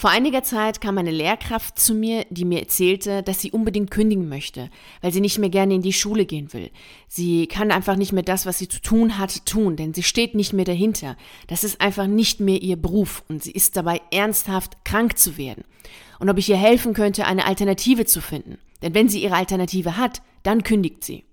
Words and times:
Vor 0.00 0.10
einiger 0.10 0.44
Zeit 0.44 0.80
kam 0.80 0.96
eine 0.96 1.10
Lehrkraft 1.10 1.76
zu 1.76 1.92
mir, 1.92 2.24
die 2.30 2.44
mir 2.44 2.60
erzählte, 2.60 3.24
dass 3.24 3.40
sie 3.40 3.50
unbedingt 3.50 3.90
kündigen 3.90 4.28
möchte, 4.28 4.70
weil 5.02 5.12
sie 5.12 5.20
nicht 5.20 5.38
mehr 5.38 5.48
gerne 5.48 5.74
in 5.74 5.82
die 5.82 5.92
Schule 5.92 6.24
gehen 6.24 6.52
will. 6.52 6.70
Sie 7.08 7.48
kann 7.48 7.72
einfach 7.72 7.96
nicht 7.96 8.12
mehr 8.12 8.22
das, 8.22 8.46
was 8.46 8.58
sie 8.58 8.68
zu 8.68 8.80
tun 8.80 9.18
hat, 9.18 9.44
tun, 9.44 9.74
denn 9.74 9.94
sie 9.94 10.04
steht 10.04 10.36
nicht 10.36 10.52
mehr 10.52 10.64
dahinter. 10.64 11.16
Das 11.48 11.64
ist 11.64 11.80
einfach 11.80 12.06
nicht 12.06 12.38
mehr 12.38 12.62
ihr 12.62 12.76
Beruf 12.76 13.24
und 13.28 13.42
sie 13.42 13.50
ist 13.50 13.76
dabei 13.76 14.00
ernsthaft 14.12 14.84
krank 14.84 15.18
zu 15.18 15.36
werden. 15.36 15.64
Und 16.20 16.30
ob 16.30 16.38
ich 16.38 16.48
ihr 16.48 16.56
helfen 16.56 16.94
könnte, 16.94 17.26
eine 17.26 17.44
Alternative 17.44 18.04
zu 18.04 18.20
finden. 18.20 18.58
Denn 18.82 18.94
wenn 18.94 19.08
sie 19.08 19.20
ihre 19.20 19.34
Alternative 19.34 19.96
hat, 19.96 20.22
dann 20.44 20.62
kündigt 20.62 21.02
sie. 21.02 21.24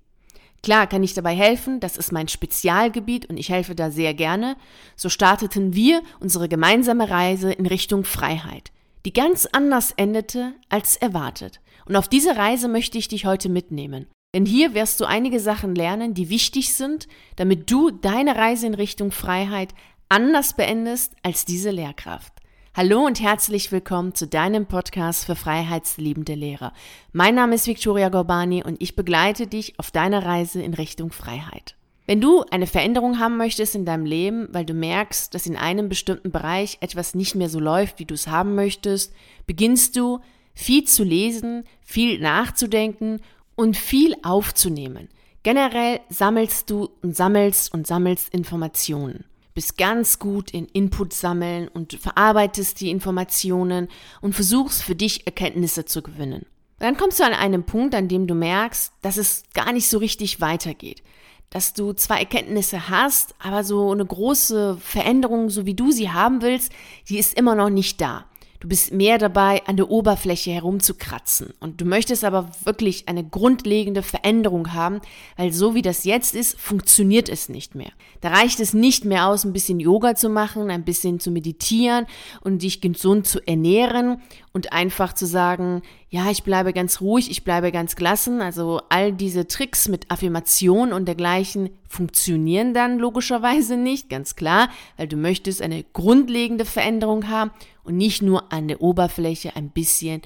Klar 0.65 0.87
kann 0.87 1.03
ich 1.03 1.13
dabei 1.13 1.35
helfen, 1.35 1.79
das 1.79 1.95
ist 1.95 2.11
mein 2.11 2.27
Spezialgebiet 2.27 3.27
und 3.27 3.37
ich 3.37 3.49
helfe 3.49 3.75
da 3.75 3.91
sehr 3.91 4.15
gerne. 4.15 4.57
So 4.95 5.09
starteten 5.09 5.75
wir 5.75 6.01
unsere 6.19 6.49
gemeinsame 6.49 7.07
Reise 7.07 7.51
in 7.51 7.67
Richtung 7.67 8.03
Freiheit, 8.03 8.71
die 9.05 9.13
ganz 9.13 9.45
anders 9.51 9.93
endete 9.95 10.53
als 10.69 10.95
erwartet. 10.95 11.61
Und 11.85 11.95
auf 11.95 12.07
diese 12.07 12.35
Reise 12.35 12.67
möchte 12.67 12.97
ich 12.97 13.07
dich 13.07 13.27
heute 13.27 13.47
mitnehmen. 13.47 14.07
Denn 14.33 14.47
hier 14.47 14.73
wirst 14.73 14.99
du 14.99 15.05
einige 15.05 15.39
Sachen 15.39 15.75
lernen, 15.75 16.15
die 16.15 16.31
wichtig 16.31 16.73
sind, 16.73 17.07
damit 17.35 17.69
du 17.69 17.91
deine 17.91 18.35
Reise 18.35 18.65
in 18.65 18.73
Richtung 18.73 19.11
Freiheit 19.11 19.75
anders 20.09 20.55
beendest 20.55 21.13
als 21.21 21.45
diese 21.45 21.69
Lehrkraft. 21.69 22.33
Hallo 22.77 23.05
und 23.05 23.21
herzlich 23.21 23.71
willkommen 23.71 24.15
zu 24.15 24.27
deinem 24.27 24.65
Podcast 24.65 25.23
für 25.23 25.37
freiheitsliebende 25.37 26.33
Lehrer. 26.33 26.73
Mein 27.13 27.33
Name 27.33 27.55
ist 27.55 27.67
Victoria 27.67 28.09
Gorbani 28.09 28.65
und 28.65 28.81
ich 28.81 28.97
begleite 28.97 29.47
dich 29.47 29.79
auf 29.79 29.91
deiner 29.91 30.25
Reise 30.25 30.61
in 30.61 30.73
Richtung 30.73 31.13
Freiheit. 31.13 31.77
Wenn 32.05 32.19
du 32.19 32.43
eine 32.51 32.67
Veränderung 32.67 33.17
haben 33.17 33.37
möchtest 33.37 33.75
in 33.75 33.85
deinem 33.85 34.05
Leben, 34.05 34.49
weil 34.51 34.65
du 34.65 34.73
merkst, 34.73 35.33
dass 35.33 35.47
in 35.47 35.55
einem 35.55 35.87
bestimmten 35.87 36.33
Bereich 36.33 36.77
etwas 36.81 37.15
nicht 37.15 37.33
mehr 37.33 37.47
so 37.47 37.61
läuft, 37.61 37.99
wie 37.99 38.05
du 38.05 38.13
es 38.13 38.27
haben 38.27 38.55
möchtest, 38.55 39.13
beginnst 39.47 39.95
du 39.95 40.19
viel 40.53 40.83
zu 40.83 41.05
lesen, 41.05 41.63
viel 41.81 42.19
nachzudenken 42.19 43.21
und 43.55 43.77
viel 43.77 44.17
aufzunehmen. 44.21 45.07
Generell 45.43 46.01
sammelst 46.09 46.69
du 46.69 46.89
und 47.01 47.15
sammelst 47.15 47.73
und 47.73 47.87
sammelst 47.87 48.33
Informationen 48.33 49.23
bist 49.55 49.77
ganz 49.77 50.19
gut 50.19 50.51
in 50.51 50.67
Input 50.67 51.13
sammeln 51.13 51.69
und 51.69 51.93
verarbeitest 51.93 52.79
die 52.81 52.91
Informationen 52.91 53.87
und 54.21 54.35
versuchst 54.35 54.83
für 54.83 54.95
dich 54.95 55.25
Erkenntnisse 55.25 55.85
zu 55.85 56.03
gewinnen. 56.03 56.45
Dann 56.77 56.97
kommst 56.97 57.19
du 57.19 57.23
an 57.23 57.33
einen 57.33 57.63
Punkt, 57.63 57.95
an 57.95 58.09
dem 58.09 58.27
du 58.27 58.35
merkst, 58.35 58.91
dass 59.01 59.15
es 59.15 59.43
gar 59.53 59.71
nicht 59.71 59.87
so 59.87 59.97
richtig 59.97 60.41
weitergeht. 60.41 61.01
Dass 61.49 61.73
du 61.73 61.93
zwar 61.93 62.19
Erkenntnisse 62.19 62.89
hast, 62.89 63.33
aber 63.39 63.63
so 63.63 63.91
eine 63.91 64.05
große 64.05 64.77
Veränderung, 64.81 65.49
so 65.49 65.65
wie 65.65 65.73
du 65.73 65.91
sie 65.91 66.11
haben 66.11 66.41
willst, 66.41 66.73
die 67.07 67.17
ist 67.17 67.39
immer 67.39 67.55
noch 67.55 67.69
nicht 67.69 68.01
da. 68.01 68.25
Du 68.65 68.69
bist 68.69 68.91
mehr 68.91 69.19
dabei, 69.19 69.61
an 69.67 69.77
der 69.77 69.91
Oberfläche 69.91 70.49
herumzukratzen. 70.49 71.53
Und 71.59 71.81
du 71.81 71.85
möchtest 71.85 72.23
aber 72.23 72.49
wirklich 72.63 73.07
eine 73.07 73.23
grundlegende 73.23 74.01
Veränderung 74.01 74.73
haben, 74.73 75.01
weil 75.37 75.53
so 75.53 75.75
wie 75.75 75.83
das 75.83 76.03
jetzt 76.03 76.33
ist, 76.33 76.59
funktioniert 76.59 77.29
es 77.29 77.47
nicht 77.47 77.75
mehr. 77.75 77.91
Da 78.21 78.29
reicht 78.29 78.59
es 78.59 78.73
nicht 78.73 79.05
mehr 79.05 79.27
aus, 79.27 79.43
ein 79.43 79.53
bisschen 79.53 79.79
Yoga 79.79 80.15
zu 80.15 80.29
machen, 80.29 80.71
ein 80.71 80.83
bisschen 80.83 81.19
zu 81.19 81.29
meditieren 81.29 82.07
und 82.41 82.63
dich 82.63 82.81
gesund 82.81 83.27
zu 83.27 83.39
ernähren 83.47 84.19
und 84.55 84.71
einfach 84.71 85.11
zu 85.11 85.25
sagen, 85.25 85.81
ja, 86.07 86.31
ich 86.31 86.43
bleibe 86.43 86.71
ganz 86.71 87.01
ruhig, 87.01 87.29
ich 87.29 87.43
bleibe 87.43 87.73
ganz 87.73 87.97
gelassen. 87.97 88.39
Also 88.39 88.79
all 88.87 89.11
diese 89.11 89.49
Tricks 89.49 89.89
mit 89.89 90.09
Affirmation 90.09 90.93
und 90.93 91.07
dergleichen 91.07 91.71
funktionieren 91.89 92.73
dann 92.73 92.97
logischerweise 92.97 93.75
nicht, 93.75 94.09
ganz 94.09 94.37
klar, 94.37 94.69
weil 94.95 95.09
du 95.09 95.17
möchtest 95.17 95.61
eine 95.61 95.83
grundlegende 95.83 96.63
Veränderung 96.63 97.27
haben 97.27 97.51
und 97.83 97.97
nicht 97.97 98.21
nur 98.21 98.53
an 98.53 98.69
der 98.69 98.79
Oberfläche 98.79 99.57
ein 99.57 99.71
bisschen 99.71 100.21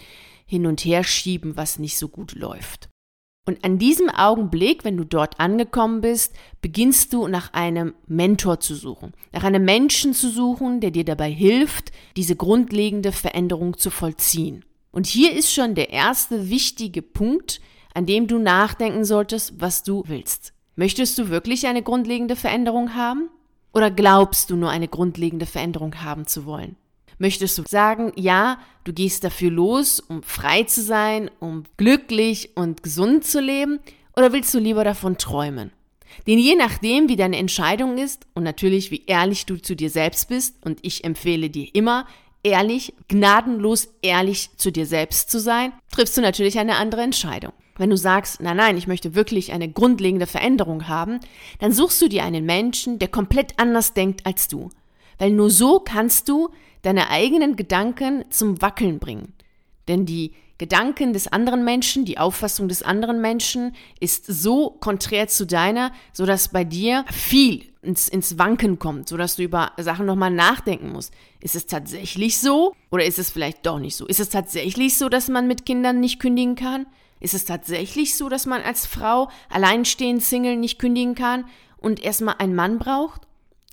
hin 0.46 0.68
und 0.68 0.86
her 0.86 1.04
schieben, 1.04 1.58
was 1.58 1.80
nicht 1.80 1.98
so 1.98 2.08
gut 2.08 2.34
läuft. 2.34 2.88
Und 3.50 3.66
an 3.66 3.80
diesem 3.80 4.11
Augenblick, 4.11 4.86
wenn 4.86 4.95
du 4.95 5.03
dort 5.03 5.39
angekommen 5.39 6.02
bist, 6.02 6.36
beginnst 6.61 7.14
du 7.14 7.27
nach 7.27 7.52
einem 7.52 7.95
Mentor 8.05 8.60
zu 8.60 8.76
suchen, 8.76 9.14
nach 9.32 9.43
einem 9.43 9.65
Menschen 9.65 10.14
zu 10.14 10.30
suchen, 10.30 10.82
der 10.82 10.92
dir 10.92 11.04
dabei 11.04 11.32
hilft, 11.32 11.92
diese 12.15 12.36
grundlegende 12.36 13.11
Veränderung 13.11 13.76
zu 13.76 13.89
vollziehen. 13.89 14.64
Und 14.92 15.08
hier 15.08 15.33
ist 15.33 15.52
schon 15.52 15.73
der 15.73 15.89
erste 15.89 16.52
wichtige 16.52 17.02
Punkt, 17.02 17.59
an 17.95 18.05
dem 18.05 18.27
du 18.27 18.38
nachdenken 18.38 19.04
solltest, 19.04 19.59
was 19.59 19.82
du 19.82 20.04
willst. 20.05 20.54
Möchtest 20.76 21.17
du 21.17 21.30
wirklich 21.30 21.65
eine 21.65 21.82
grundlegende 21.82 22.36
Veränderung 22.36 22.93
haben? 22.93 23.32
Oder 23.73 23.89
glaubst 23.89 24.52
du 24.52 24.58
nur 24.58 24.70
eine 24.70 24.88
grundlegende 24.88 25.48
Veränderung 25.48 26.04
haben 26.04 26.27
zu 26.27 26.45
wollen? 26.45 26.76
Möchtest 27.20 27.58
du 27.58 27.64
sagen, 27.68 28.14
ja, 28.16 28.60
du 28.86 28.94
gehst 28.94 29.26
dafür 29.26 29.52
los, 29.52 30.00
um 30.00 30.24
frei 30.24 30.64
zu 30.64 30.82
sein, 30.82 31.30
um 31.40 31.64
glücklich 31.76 32.52
und 32.56 32.82
gesund 32.82 33.26
zu 33.26 33.42
leben? 33.42 33.80
Oder 34.16 34.32
willst 34.32 34.54
du 34.54 34.60
lieber 34.60 34.86
davon 34.86 35.18
träumen? 35.18 35.72
Denn 36.28 36.40
je 36.40 36.56
nachdem, 36.56 37.10
wie 37.10 37.18
deine 37.18 37.38
Entscheidung 37.38 37.98
ist 37.98 38.26
und 38.34 38.44
natürlich, 38.44 38.90
wie 38.90 39.04
ehrlich 39.06 39.46
du 39.46 39.58
zu 39.58 39.76
dir 39.76 39.90
selbst 39.90 40.30
bist, 40.30 40.66
und 40.66 40.80
ich 40.82 41.04
empfehle 41.04 41.50
dir 41.50 41.68
immer, 41.74 42.08
ehrlich, 42.42 42.94
gnadenlos 43.10 43.90
ehrlich 44.02 44.50
zu 44.56 44.72
dir 44.72 44.86
selbst 44.86 45.30
zu 45.30 45.40
sein, 45.40 45.74
triffst 45.92 46.18
du 46.18 46.22
natürlich 46.22 46.58
eine 46.58 46.78
andere 46.78 47.02
Entscheidung. 47.02 47.52
Wenn 47.78 47.90
du 47.90 47.98
sagst, 47.98 48.42
nein, 48.42 48.58
nein, 48.58 48.78
ich 48.78 48.88
möchte 48.88 49.14
wirklich 49.16 49.52
eine 49.52 49.70
grundlegende 49.70 50.26
Veränderung 50.26 50.88
haben, 50.88 51.20
dann 51.60 51.72
suchst 51.74 52.02
du 52.02 52.08
dir 52.08 52.24
einen 52.24 52.46
Menschen, 52.46 52.98
der 52.98 53.08
komplett 53.10 53.54
anders 53.58 53.94
denkt 53.94 54.26
als 54.26 54.48
du. 54.48 54.70
Weil 55.20 55.32
nur 55.32 55.52
so 55.52 55.80
kannst 55.80 56.28
du 56.28 56.50
deine 56.82 57.10
eigenen 57.10 57.56
Gedanken 57.56 58.26
zum 58.30 58.62
Wackeln 58.62 59.00
bringen. 59.00 59.34
Denn 59.88 60.06
die 60.06 60.34
Gedanken 60.60 61.14
des 61.14 61.28
anderen 61.28 61.64
Menschen, 61.64 62.04
die 62.04 62.18
Auffassung 62.18 62.68
des 62.68 62.84
anderen 62.84 63.22
Menschen 63.22 63.76
ist 64.02 64.26
so 64.26 64.72
konträr 64.72 65.28
zu 65.30 65.46
deiner, 65.46 65.94
so 66.12 66.26
dass 66.26 66.50
bei 66.50 66.66
dir 66.66 67.06
viel 67.12 67.66
ins, 67.82 68.10
ins 68.10 68.38
Wanken 68.38 68.78
kommt, 68.78 69.08
so 69.08 69.16
dass 69.16 69.38
du 69.38 69.44
über 69.44 69.72
Sachen 69.78 70.06
nochmal 70.06 70.32
nachdenken 70.32 70.92
musst. 70.92 71.14
Ist 71.40 71.56
es 71.56 71.66
tatsächlich 71.66 72.40
so 72.40 72.74
oder 72.92 73.06
ist 73.06 73.20
es 73.20 73.32
vielleicht 73.32 73.66
doch 73.66 73.80
nicht 73.80 73.96
so? 73.96 74.06
Ist 74.06 74.20
es 74.20 74.30
tatsächlich 74.30 74.98
so, 74.98 75.08
dass 75.08 75.30
man 75.30 75.48
mit 75.48 75.66
Kindern 75.66 76.02
nicht 76.02 76.20
kündigen 76.20 76.56
kann? 76.56 76.88
Ist 77.22 77.34
es 77.34 77.46
tatsächlich 77.46 78.18
so, 78.18 78.28
dass 78.28 78.46
man 78.46 78.62
als 78.62 78.86
Frau 78.86 79.30
alleinstehend 79.50 80.22
Single 80.22 80.58
nicht 80.58 80.78
kündigen 80.78 81.16
kann 81.16 81.46
und 81.78 82.04
erstmal 82.04 82.36
einen 82.38 82.56
Mann 82.56 82.80
braucht? 82.80 83.29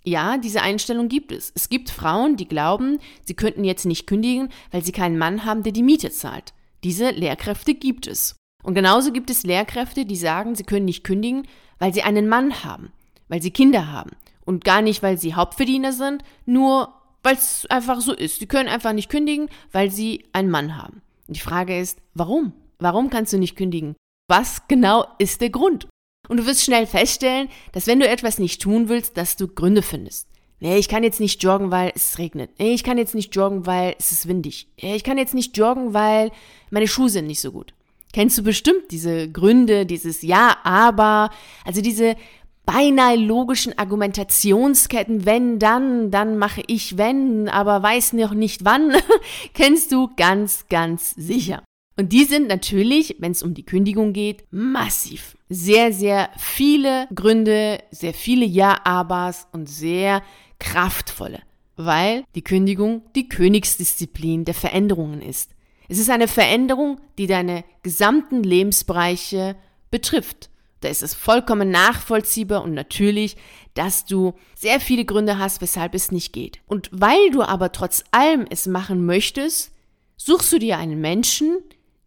Ja, 0.07 0.39
diese 0.39 0.63
Einstellung 0.63 1.09
gibt 1.09 1.33
es. 1.33 1.51
Es 1.57 1.69
gibt 1.69 1.91
Frauen, 1.91 2.37
die 2.37 2.47
glauben, 2.47 3.01
sie 3.25 3.35
könnten 3.35 3.65
jetzt 3.65 3.87
nicht 3.87 4.07
kündigen, 4.07 4.51
weil 4.71 4.85
sie 4.85 4.93
keinen 4.93 5.19
Mann 5.19 5.45
haben, 5.45 5.65
der 5.65 5.73
die 5.73 5.83
Miete 5.83 6.13
zahlt. 6.13 6.55
Diese 6.85 7.11
Lehrkräfte 7.11 7.75
gibt 7.75 8.07
es. 8.07 8.37
Und 8.63 8.75
genauso 8.75 9.11
gibt 9.11 9.31
es 9.31 9.43
Lehrkräfte, 9.43 10.07
die 10.07 10.15
sagen, 10.15 10.55
sie 10.55 10.63
können 10.63 10.85
nicht 10.85 11.03
kündigen, 11.03 11.49
weil 11.81 11.93
sie 11.93 12.03
einen 12.03 12.29
Mann 12.29 12.63
haben, 12.63 12.93
weil 13.27 13.43
sie 13.43 13.51
Kinder 13.51 13.91
haben. 13.91 14.13
Und 14.45 14.65
gar 14.65 14.81
nicht, 14.81 15.03
weil 15.03 15.19
sie 15.19 15.35
Hauptverdiener 15.35 15.93
sind, 15.93 16.23
nur 16.45 16.95
weil 17.25 17.35
es 17.35 17.67
einfach 17.67 18.01
so 18.01 18.13
ist. 18.13 18.39
Sie 18.39 18.47
können 18.47 18.69
einfach 18.69 18.93
nicht 18.93 19.09
kündigen, 19.09 19.49
weil 19.73 19.91
sie 19.91 20.25
einen 20.33 20.51
Mann 20.51 20.77
haben. 20.77 21.03
Und 21.27 21.37
die 21.37 21.41
Frage 21.41 21.81
ist, 21.81 21.99
warum? 22.15 22.53
Warum 22.79 23.11
kannst 23.11 23.33
du 23.33 23.39
nicht 23.39 23.57
kündigen? 23.57 23.97
Was 24.29 24.69
genau 24.69 25.07
ist 25.19 25.41
der 25.41 25.51
Grund? 25.51 25.89
Und 26.29 26.39
du 26.39 26.47
wirst 26.47 26.63
schnell 26.63 26.87
feststellen, 26.87 27.49
dass 27.73 27.87
wenn 27.87 28.01
du 28.01 28.09
etwas 28.09 28.39
nicht 28.39 28.61
tun 28.61 28.89
willst, 28.89 29.17
dass 29.17 29.37
du 29.37 29.49
Gründe 29.49 29.83
findest. 29.83 30.29
Nee, 30.59 30.79
ich 30.79 30.89
kann 30.89 31.05
jetzt 31.05 31.21
nicht 31.21 31.43
joggen, 31.43 31.71
weil 31.71 31.93
es 31.95 32.19
regnet. 32.19 32.51
Nee, 32.59 32.73
ich 32.73 32.83
kann 32.83 32.97
jetzt 32.97 33.15
nicht 33.15 33.35
joggen, 33.35 33.67
weil 33.67 33.95
es 33.99 34.11
ist 34.11 34.27
windig. 34.27 34.69
Nee, 34.81 34.97
ich 34.97 35.05
kann 35.05 35.19
jetzt 35.19 35.35
nicht 35.35 35.57
joggen, 35.57 35.93
weil 35.93 36.31
meine 36.71 36.89
Schuhe 36.89 37.11
sind 37.11 37.27
nicht 37.27 37.41
so 37.41 37.53
gut. 37.53 37.75
Kennst 38.13 38.39
du 38.39 38.43
bestimmt 38.43 38.91
diese 38.91 39.31
Gründe, 39.31 39.85
dieses 39.85 40.23
Ja, 40.23 40.57
aber, 40.65 41.31
also 41.67 41.83
diese 41.83 42.17
beinahe 42.65 43.17
logischen 43.17 43.79
Argumentationsketten, 43.79 45.27
wenn, 45.27 45.59
dann, 45.59 46.11
dann 46.11 46.39
mache 46.39 46.63
ich 46.67 46.97
wenn, 46.97 47.49
aber 47.49 47.83
weiß 47.83 48.15
noch 48.15 48.33
nicht 48.33 48.65
wann, 48.65 48.93
kennst 49.55 49.93
du 49.93 50.09
ganz, 50.17 50.67
ganz 50.69 51.11
sicher. 51.11 51.63
Und 51.97 52.13
die 52.13 52.25
sind 52.25 52.49
natürlich, 52.49 53.17
wenn 53.21 53.33
es 53.33 53.43
um 53.43 53.55
die 53.55 53.65
Kündigung 53.65 54.13
geht, 54.13 54.45
massiv. 54.51 55.36
Sehr, 55.49 55.93
sehr 55.93 56.31
viele 56.37 57.07
Gründe, 57.15 57.83
sehr 57.91 58.15
viele 58.15 58.45
Ja-Abers 58.45 59.47
und 59.53 59.69
sehr 59.69 60.23
kraftvolle, 60.59 61.41
weil 61.77 62.25
die 62.35 62.43
Kündigung 62.43 63.03
die 63.15 63.29
Königsdisziplin 63.29 64.45
der 64.45 64.55
Veränderungen 64.55 65.23
ist. 65.23 65.53
Es 65.89 65.99
ist 65.99 66.11
eine 66.11 66.27
Veränderung, 66.27 67.01
die 67.17 67.29
deine 67.29 67.65
gesamten 67.83 68.43
Lebensbereiche 68.43 69.57
betrifft. 69.91 70.51
Da 70.81 70.89
ist 70.89 71.03
es 71.03 71.15
vollkommen 71.15 71.71
nachvollziehbar 71.71 72.63
und 72.63 72.75
natürlich, 72.75 73.37
dass 73.75 74.05
du 74.05 74.35
sehr 74.55 74.81
viele 74.81 75.05
Gründe 75.05 75.39
hast, 75.39 75.61
weshalb 75.61 75.95
es 75.95 76.11
nicht 76.11 76.33
geht. 76.33 76.61
Und 76.67 76.91
weil 76.93 77.31
du 77.31 77.43
aber 77.43 77.73
trotz 77.73 78.05
allem 78.11 78.47
es 78.51 78.67
machen 78.67 79.07
möchtest, 79.07 79.73
suchst 80.17 80.53
du 80.53 80.59
dir 80.59 80.79
einen 80.79 81.01
Menschen, 81.01 81.59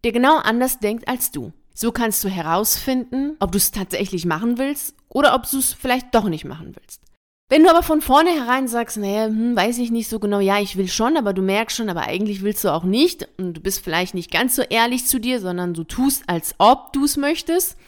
der 0.04 0.12
genau 0.12 0.36
anders 0.36 0.78
denkt 0.78 1.08
als 1.08 1.30
du. 1.30 1.52
So 1.80 1.92
kannst 1.92 2.22
du 2.24 2.28
herausfinden, 2.28 3.36
ob 3.40 3.52
du 3.52 3.56
es 3.56 3.70
tatsächlich 3.70 4.26
machen 4.26 4.58
willst 4.58 4.94
oder 5.08 5.34
ob 5.34 5.50
du 5.50 5.56
es 5.56 5.72
vielleicht 5.72 6.14
doch 6.14 6.28
nicht 6.28 6.44
machen 6.44 6.76
willst. 6.78 7.00
Wenn 7.48 7.62
du 7.62 7.70
aber 7.70 7.82
von 7.82 8.02
vornherein 8.02 8.68
sagst, 8.68 8.98
naja, 8.98 9.24
hm, 9.24 9.56
weiß 9.56 9.78
ich 9.78 9.90
nicht 9.90 10.06
so 10.06 10.18
genau, 10.18 10.40
ja, 10.40 10.60
ich 10.60 10.76
will 10.76 10.88
schon, 10.88 11.16
aber 11.16 11.32
du 11.32 11.40
merkst 11.40 11.78
schon, 11.78 11.88
aber 11.88 12.02
eigentlich 12.02 12.42
willst 12.42 12.64
du 12.64 12.68
auch 12.68 12.84
nicht 12.84 13.26
und 13.38 13.54
du 13.54 13.62
bist 13.62 13.82
vielleicht 13.82 14.12
nicht 14.12 14.30
ganz 14.30 14.56
so 14.56 14.62
ehrlich 14.62 15.06
zu 15.06 15.18
dir, 15.18 15.40
sondern 15.40 15.72
du 15.72 15.84
tust, 15.84 16.22
als 16.26 16.54
ob 16.58 16.92
du 16.92 17.06
es 17.06 17.16
möchtest, 17.16 17.78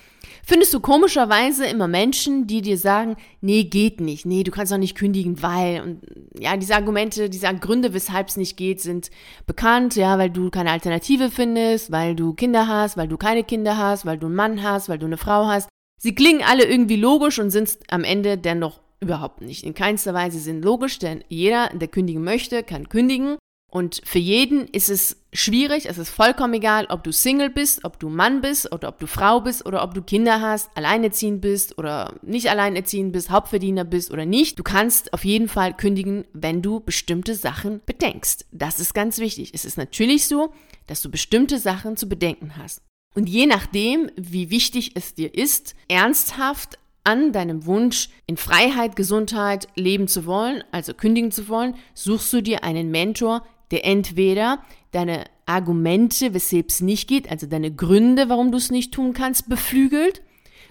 findest 0.43 0.73
du 0.73 0.81
komischerweise 0.81 1.67
immer 1.67 1.87
Menschen, 1.87 2.47
die 2.47 2.63
dir 2.63 2.79
sagen, 2.79 3.17
nee, 3.43 3.65
geht 3.65 4.01
nicht, 4.01 4.25
nee, 4.25 4.43
du 4.43 4.53
kannst 4.53 4.73
auch 4.73 4.79
nicht 4.79 4.97
kündigen, 4.97 5.43
weil, 5.43 5.83
und 5.83 6.01
ja, 6.39 6.57
diese 6.57 6.75
Argumente, 6.75 7.29
diese 7.29 7.53
Gründe, 7.55 7.95
weshalb 7.95 8.29
es 8.29 8.37
nicht 8.37 8.57
geht, 8.57 8.81
sind 8.81 9.11
bekannt, 9.47 9.97
ja, 9.97 10.19
weil 10.19 10.31
du 10.31 10.51
keine 10.51 10.71
Alternative 10.71 11.31
findest, 11.31 11.91
weil 11.93 12.15
du 12.15 12.33
Kinder 12.35 12.67
hast, 12.67 12.97
weil 12.97 13.09
du 13.09 13.17
keine 13.17 13.45
Kinder 13.45 13.77
hast, 13.77 14.07
weil 14.07 14.19
du 14.19 14.27
einen 14.27 14.37
Mann 14.37 14.63
hast, 14.63 14.89
weil 14.89 14.99
du 14.99 15.07
eine 15.07 15.19
Frau 15.19 15.47
hast. 15.47 15.69
Sie 16.01 16.15
klingen 16.15 16.43
alle 16.43 16.65
irgendwie 16.65 16.97
logisch 16.97 17.39
und 17.39 17.51
sind 17.51 17.79
am 17.89 18.05
Ende 18.05 18.39
dennoch 18.39 18.81
Überhaupt 19.03 19.41
nicht. 19.41 19.65
In 19.65 19.75
keinster 19.75 20.15
Weise 20.15 20.39
sind 20.39 20.65
logisch, 20.65 21.01
denn 21.01 21.25
jeder, 21.29 21.71
der 21.75 21.89
kündigen 21.89 22.23
möchte, 22.23 22.63
kann 22.63 22.89
kündigen. 22.89 23.37
Und 23.73 24.03
für 24.05 24.19
jeden 24.19 24.69
ist 24.69 24.91
es 24.91 25.17
schwierig, 25.33 25.89
es 25.89 25.97
ist 25.97 26.11
vollkommen 26.11 26.53
egal, 26.53 26.85
ob 26.91 27.03
du 27.05 27.11
Single 27.11 27.49
bist, 27.49 27.87
ob 27.87 27.99
du 27.99 28.11
Mann 28.11 28.43
bist 28.43 28.71
oder 28.71 28.91
ob 28.91 28.99
du 28.99 29.07
Frau 29.07 29.41
bist 29.41 29.65
oder 29.65 29.83
ob 29.83 29.95
du 29.95 30.03
Kinder 30.03 30.43
hast, 30.43 30.69
alleinerziehend 30.75 31.41
bist 31.41 31.79
oder 31.79 32.15
nicht 32.21 32.51
alleinerziehend 32.51 33.15
bist, 33.15 33.31
Hauptverdiener 33.31 33.85
bist 33.85 34.11
oder 34.11 34.27
nicht. 34.27 34.59
Du 34.59 34.63
kannst 34.63 35.15
auf 35.15 35.25
jeden 35.25 35.49
Fall 35.49 35.75
kündigen, 35.75 36.27
wenn 36.35 36.61
du 36.61 36.81
bestimmte 36.81 37.35
Sachen 37.35 37.81
bedenkst. 37.87 38.45
Das 38.53 38.79
ist 38.79 38.93
ganz 38.93 39.19
wichtig. 39.21 39.53
Es 39.55 39.65
ist 39.65 39.79
natürlich 39.79 40.27
so, 40.27 40.53
dass 40.87 41.01
du 41.01 41.11
bestimmte 41.11 41.59
Sachen 41.59 41.97
zu 41.97 42.11
bedenken 42.11 42.59
hast. 42.59 42.83
Und 43.15 43.27
je 43.27 43.47
nachdem, 43.47 44.11
wie 44.17 44.51
wichtig 44.51 44.93
es 44.97 45.15
dir 45.15 45.35
ist, 45.35 45.75
ernsthaft 45.89 46.79
an 47.05 47.33
deinem 47.33 47.65
Wunsch, 47.67 48.11
in 48.27 48.37
Freiheit, 48.37 48.97
Gesundheit 48.97 49.67
leben 49.77 50.09
zu 50.09 50.27
wollen, 50.27 50.63
also 50.73 50.95
kündigen 50.95 51.31
zu 51.31 51.49
wollen, 51.49 51.75
suchst 51.95 52.33
du 52.35 52.43
dir 52.43 52.65
einen 52.65 52.91
Mentor, 52.91 53.47
der 53.73 53.85
entweder 53.85 54.63
deine 54.93 55.25
Argumente, 55.47 56.35
weshalb 56.35 56.69
es 56.69 56.81
nicht 56.81 57.09
geht, 57.09 57.31
also 57.31 57.47
deine 57.47 57.75
Gründe, 57.75 58.29
warum 58.29 58.53
du 58.53 58.59
es 58.59 58.71
nicht 58.71 58.93
tun 58.95 59.13
kannst, 59.13 59.49
beflügelt, 59.49 60.23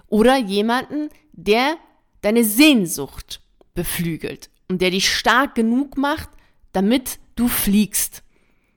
oder 0.07 0.37
jemanden, 0.37 1.09
der 1.33 1.77
deine 2.21 2.43
Sehnsucht 2.43 3.41
beflügelt 3.73 4.49
und 4.69 4.81
der 4.81 4.91
dich 4.91 5.09
stark 5.09 5.55
genug 5.55 5.97
macht, 5.97 6.29
damit 6.71 7.19
du 7.35 7.47
fliegst, 7.47 8.23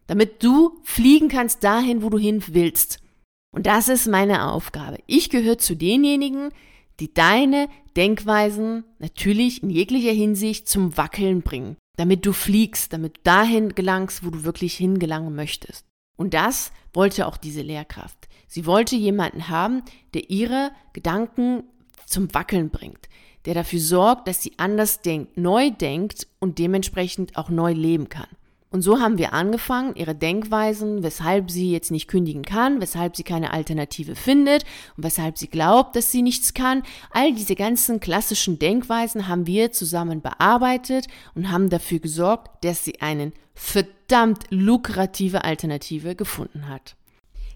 damit 0.07 0.43
du 0.43 0.79
fliegen 0.83 1.29
kannst 1.29 1.63
dahin, 1.63 2.03
wo 2.03 2.09
du 2.09 2.19
hin 2.19 2.43
willst. 2.49 3.01
Und 3.51 3.67
das 3.67 3.89
ist 3.89 4.09
meine 4.09 4.51
Aufgabe. 4.51 4.99
Ich 5.07 5.31
gehöre 5.31 5.59
zu 5.59 5.77
denjenigen, 5.77 6.51
die 7.01 7.13
deine 7.13 7.69
Denkweisen 7.97 8.85
natürlich 8.99 9.63
in 9.63 9.71
jeglicher 9.71 10.13
Hinsicht 10.13 10.69
zum 10.69 10.97
Wackeln 10.97 11.43
bringen, 11.43 11.77
damit 11.97 12.27
du 12.27 12.33
fliegst, 12.33 12.93
damit 12.93 13.19
du 13.19 13.21
dahin 13.25 13.75
gelangst, 13.75 14.25
wo 14.25 14.31
du 14.31 14.45
wirklich 14.45 14.75
hingelangen 14.77 15.35
möchtest. 15.35 15.87
Und 16.17 16.35
das 16.35 16.73
wollte 16.93 17.27
auch 17.27 17.37
diese 17.37 17.63
Lehrkraft. 17.63 18.29
Sie 18.47 18.67
wollte 18.67 18.97
jemanden 18.97 19.49
haben, 19.49 19.83
der 20.15 20.31
ihre 20.31 20.71
Gedanken 20.93 21.65
zum 22.07 22.33
Wackeln 22.35 22.71
bringt, 22.71 23.09
der 23.47 23.55
dafür 23.55 23.81
sorgt, 23.81 24.29
dass 24.29 24.43
sie 24.43 24.53
anders 24.59 25.01
denkt, 25.01 25.37
neu 25.37 25.71
denkt 25.71 26.27
und 26.39 26.59
dementsprechend 26.59 27.37
auch 27.37 27.49
neu 27.49 27.73
leben 27.73 28.09
kann. 28.09 28.29
Und 28.75 28.83
so 28.83 28.99
haben 28.99 29.19
wir 29.19 29.33
angefangen, 29.35 29.95
ihre 29.95 30.17
Denkweisen, 30.17 31.05
weshalb 31.05 31.49
sie 31.49 31.71
jetzt 31.71 31.93
nicht 31.93 32.09
kündigen 32.09 32.43
kann, 32.43 32.81
weshalb 32.81 33.15
sie 33.15 33.23
keine 33.23 33.53
Alternative 33.53 34.17
findet 34.17 34.65
und 34.97 35.05
weshalb 35.05 35.39
sie 35.39 35.47
glaubt, 35.47 35.95
dass 35.95 36.11
sie 36.11 36.23
nichts 36.23 36.55
kann. 36.55 36.83
All 37.13 37.33
diese 37.33 37.55
ganzen 37.55 38.01
klassischen 38.01 38.59
Denkweisen 38.59 39.29
haben 39.29 39.47
wir 39.47 39.71
zusammen 39.71 40.23
bearbeitet 40.23 41.07
und 41.37 41.53
haben 41.53 41.71
dafür 41.71 42.01
gesorgt, 42.01 42.65
dass 42.65 42.85
sie 42.85 43.01
eine 43.01 43.31
verdammt 43.55 44.47
lukrative 44.51 45.45
Alternative 45.45 46.17
gefunden 46.17 46.69
hat. 46.69 46.97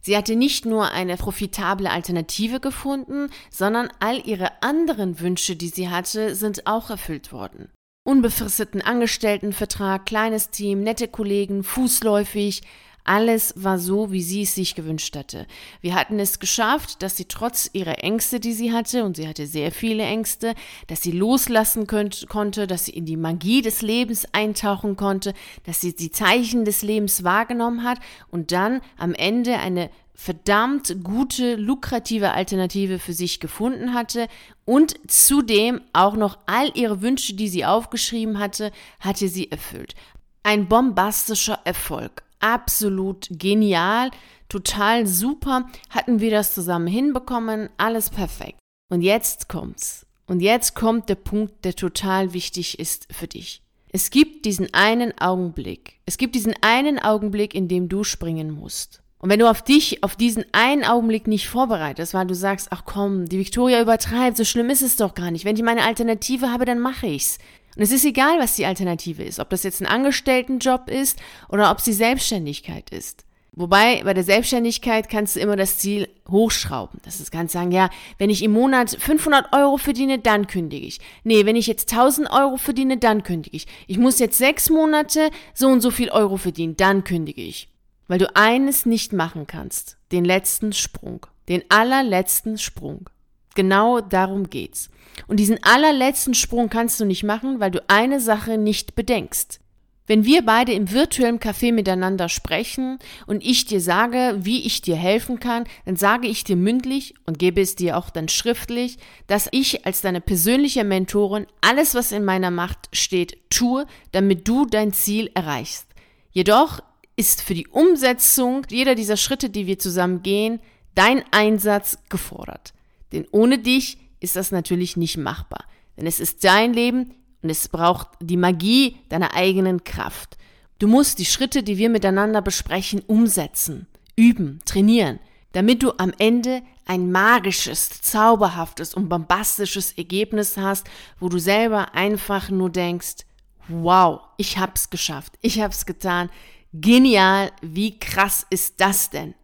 Sie 0.01 0.17
hatte 0.17 0.37
nicht 0.37 0.67
nur 0.67 0.93
eine 0.93 1.17
profitable 1.17 1.91
Alternative 1.91 2.61
gefunden, 2.61 3.29
sondern 3.51 3.89
all 3.99 4.25
ihre 4.25 4.63
anderen 4.63 5.19
Wünsche, 5.19 5.57
die 5.57 5.69
sie 5.69 5.89
hatte, 5.89 6.37
sind 6.37 6.69
auch 6.69 6.91
erfüllt 6.91 7.33
worden 7.33 7.71
unbefristeten 8.09 8.81
Angestelltenvertrag, 8.81 10.07
kleines 10.07 10.49
Team, 10.49 10.83
nette 10.83 11.09
Kollegen, 11.09 11.63
fußläufig. 11.63 12.63
Alles 13.05 13.53
war 13.55 13.79
so, 13.79 14.13
wie 14.13 14.23
sie 14.23 14.43
es 14.43 14.55
sich 14.55 14.75
gewünscht 14.75 15.15
hatte. 15.15 15.47
Wir 15.83 15.95
hatten 15.95 16.19
es 16.19 16.39
geschafft, 16.39 17.03
dass 17.03 17.19
sie 17.19 17.27
trotz 17.27 17.69
ihrer 17.75 18.03
Ängste, 18.03 18.41
die 18.41 18.55
sie 18.55 18.73
hatte, 18.73 19.05
und 19.05 19.17
sie 19.17 19.29
hatte 19.29 19.47
sehr 19.47 19.73
viele 19.73 20.05
Ängste, 20.05 20.55
dass 20.87 21.03
sie 21.03 21.13
loslassen 21.13 21.87
könnt, 21.87 22.27
konnte, 22.31 22.67
dass 22.67 22.87
sie 22.87 22.93
in 22.93 23.05
die 23.05 23.19
Magie 23.19 23.61
des 23.61 23.83
Lebens 23.83 24.27
eintauchen 24.33 24.97
konnte, 24.97 25.35
dass 25.65 25.83
sie 25.83 25.95
die 25.95 26.11
Zeichen 26.11 26.65
des 26.65 26.81
Lebens 26.81 27.25
wahrgenommen 27.25 27.85
hat 27.85 27.99
und 28.31 28.53
dann 28.53 28.81
am 28.97 29.13
Ende 29.13 29.59
eine 29.59 29.91
verdammt 30.21 31.05
gute, 31.05 31.55
lukrative 31.55 32.33
Alternative 32.33 32.99
für 32.99 33.13
sich 33.13 33.39
gefunden 33.39 33.95
hatte 33.95 34.27
und 34.65 34.97
zudem 35.07 35.81
auch 35.93 36.17
noch 36.17 36.39
all 36.45 36.77
ihre 36.77 37.03
Wünsche, 37.03 37.35
die 37.35 37.49
sie 37.49 37.65
aufgeschrieben 37.65 38.41
hatte, 38.41 38.73
hatte 38.99 39.29
sie 39.29 39.53
erfüllt. 39.53 39.95
Ein 40.43 40.69
bombastischer 40.69 41.61
Erfolg. 41.65 42.25
Absolut 42.41 43.29
genial, 43.31 44.11
total 44.49 45.07
super, 45.07 45.69
hatten 45.89 46.19
wir 46.19 46.33
das 46.33 46.53
zusammen 46.53 46.89
hinbekommen, 46.89 47.71
alles 47.77 48.11
perfekt. 48.11 48.59
Und 48.91 49.03
jetzt 49.03 49.49
kommt's. 49.49 50.05
Und 50.27 50.41
jetzt 50.41 50.75
kommt 50.75 51.09
der 51.09 51.15
Punkt, 51.15 51.65
der 51.65 51.75
total 51.75 52.33
wichtig 52.33 52.81
ist 52.81 53.07
für 53.13 53.29
dich. 53.29 53.63
Es 53.91 54.11
gibt 54.11 54.45
diesen 54.47 54.75
einen 54.75 55.17
Augenblick. 55.19 56.01
Es 56.07 56.19
gibt 56.19 56.35
diesen 56.35 56.55
einen 56.61 56.99
Augenblick, 56.99 57.55
in 57.55 57.69
dem 57.69 57.89
du 57.89 58.03
springen 58.03 58.51
musst. 58.51 59.01
Und 59.21 59.31
wenn 59.31 59.41
du 59.41 59.51
auf 59.51 59.63
dich, 59.63 60.05
auf 60.05 60.15
diesen 60.15 60.45
einen 60.53 60.85
Augenblick 60.85 61.27
nicht 61.27 61.49
vorbereitest, 61.49 62.15
weil 62.15 62.27
du 62.27 62.35
sagst, 62.35 62.69
ach 62.71 62.83
komm, 62.85 63.27
die 63.27 63.39
Victoria 63.39 63.81
übertreibt, 63.81 64.37
so 64.37 64.45
schlimm 64.45 64.71
ist 64.71 64.83
es 64.83 64.97
doch 64.97 65.15
gar 65.15 65.31
nicht. 65.31 65.45
Wenn 65.45 65.57
ich 65.57 65.63
meine 65.63 65.85
Alternative 65.85 66.53
habe, 66.53 66.65
dann 66.65 66.79
mache 66.79 67.09
ich's. 67.09 67.39
Und 67.77 67.83
es 67.83 67.93
ist 67.93 68.05
egal, 68.05 68.39
was 68.39 68.55
die 68.55 68.67
Alternative 68.67 69.23
ist, 69.23 69.41
ob 69.41 69.51
das 69.51 69.63
jetzt 69.63 69.81
ein 69.81 69.87
Angestelltenjob 69.87 70.89
ist 70.89 71.19
oder 71.49 71.71
ob 71.71 71.79
es 71.79 71.85
die 71.85 71.93
Selbstständigkeit 71.93 72.91
ist. 72.91 73.25
Wobei 73.53 74.03
bei 74.05 74.15
der 74.15 74.23
Selbstständigkeit 74.23 75.09
kannst 75.09 75.35
du 75.35 75.41
immer 75.41 75.57
das 75.57 75.79
Ziel 75.79 76.09
hochschrauben. 76.31 77.01
Das 77.05 77.19
ist 77.19 77.33
ganz 77.33 77.53
sagen, 77.53 77.73
ja, 77.73 77.91
wenn 78.17 78.31
ich 78.31 78.45
im 78.45 78.53
Monat 78.53 78.97
500 79.01 79.53
Euro 79.53 79.79
verdiene, 79.79 80.21
dann 80.21 80.47
kündige 80.47 80.87
ich. 80.87 81.01
Nee, 81.25 81.45
wenn 81.45 81.57
ich 81.57 81.67
jetzt 81.67 81.93
1000 81.93 82.31
Euro 82.31 82.57
verdiene, 82.57 82.99
dann 82.99 83.25
kündige 83.25 83.57
ich. 83.57 83.67
Ich 83.89 83.99
muss 83.99 84.21
jetzt 84.21 84.39
sechs 84.39 84.71
Monate 84.71 85.31
so 85.55 85.67
und 85.67 85.81
so 85.81 85.91
viel 85.91 86.11
Euro 86.11 86.37
verdienen, 86.37 86.77
dann 86.77 87.03
kündige 87.03 87.43
ich. 87.43 87.69
Weil 88.09 88.19
du 88.19 88.35
eines 88.35 88.87
nicht 88.87 89.13
machen 89.13 89.47
kannst, 89.47 89.99
den 90.13 90.25
letzten 90.25 90.73
Sprung, 90.73 91.27
den 91.49 91.63
allerletzten 91.69 92.59
Sprung. 92.59 93.09
Genau 93.55 94.01
darum 94.01 94.51
geht's. 94.51 94.91
Und 95.27 95.39
diesen 95.39 95.63
allerletzten 95.63 96.35
Sprung 96.35 96.71
kannst 96.71 97.01
du 97.01 97.05
nicht 97.05 97.25
machen, 97.25 97.61
weil 97.61 97.71
du 97.71 97.83
eine 97.89 98.21
Sache 98.21 98.57
nicht 98.57 98.95
bedenkst. 98.95 99.61
Wenn 100.09 100.25
wir 100.25 100.41
beide 100.41 100.73
im 100.73 100.91
virtuellen 100.91 101.39
Café 101.39 101.71
miteinander 101.71 102.31
sprechen 102.31 102.99
und 103.27 103.45
ich 103.45 103.67
dir 103.67 103.83
sage, 103.83 104.39
wie 104.39 104.65
ich 104.65 104.81
dir 104.81 104.97
helfen 104.97 105.39
kann, 105.39 105.65
dann 105.85 105.97
sage 105.97 106.29
ich 106.29 106.45
dir 106.45 106.57
mündlich 106.57 107.13
und 107.27 107.39
gebe 107.39 107.61
es 107.61 107.77
dir 107.77 107.99
auch 107.99 108.09
dann 108.09 108.29
schriftlich, 108.29 108.97
dass 109.27 109.49
ich 109.53 109.85
als 109.85 110.01
deine 110.01 110.23
persönliche 110.23 110.83
Mentorin 110.83 111.47
alles, 111.61 111.95
was 111.95 112.11
in 112.11 112.25
meiner 112.25 112.51
Macht 112.51 112.89
steht, 112.95 113.37
tue, 113.51 113.85
damit 114.13 114.49
du 114.49 114.65
dein 114.65 114.95
Ziel 114.95 115.31
erreichst. 115.35 115.89
Jedoch 116.31 116.81
ist 117.19 117.43
für 117.43 117.55
die 117.55 117.67
Umsetzung 117.67 118.65
jeder 118.71 118.95
dieser 118.95 119.17
Schritte, 119.17 119.51
die 119.51 119.67
wir 119.67 119.81
zusammen 119.81 120.23
gehen, 120.23 120.61
dein 120.95 121.25
Einsatz 121.33 121.99
gefordert. 122.09 122.73
Denn 123.13 123.27
ohne 123.33 123.59
dich 123.59 123.99
ist 124.21 124.37
das 124.37 124.53
natürlich 124.53 124.97
nicht 124.97 125.17
machbar. 125.17 125.65
Denn 125.97 126.07
es 126.07 126.21
ist 126.21 126.45
dein 126.45 126.73
Leben 126.73 127.15
und 127.43 127.51
es 127.51 127.69
braucht 127.69 128.09
die 128.21 128.37
Magie 128.37 128.99
deiner 129.09 129.35
eigenen 129.35 129.83
Kraft. 129.83 130.39
Du 130.79 130.87
musst 130.87 131.19
die 131.19 131.25
Schritte, 131.25 131.65
die 131.65 131.77
wir 131.77 131.91
miteinander 131.91 132.41
besprechen, 132.41 133.03
umsetzen, 133.09 133.89
üben, 134.15 134.61
trainieren, 134.65 135.19
damit 135.51 135.83
du 135.83 135.91
am 135.99 136.13
Ende 136.19 136.63
ein 136.87 137.11
magisches, 137.11 138.01
zauberhaftes 138.01 138.95
und 138.95 139.09
bombastisches 139.09 139.91
Ergebnis 139.99 140.57
hast, 140.57 140.87
wo 141.19 141.29
du 141.29 141.39
selber 141.39 141.97
einfach 141.97 142.49
nur 142.49 142.71
denkst, 142.71 143.27
wow, 143.67 144.21
ich 144.37 144.57
hab's 144.57 144.89
geschafft, 144.89 145.35
ich 145.43 145.61
hab's 145.61 145.85
getan, 145.85 146.31
Genial, 146.73 147.51
wie 147.63 147.99
krass 147.99 148.47
ist 148.51 148.81
das 148.81 149.11
denn? 149.11 149.35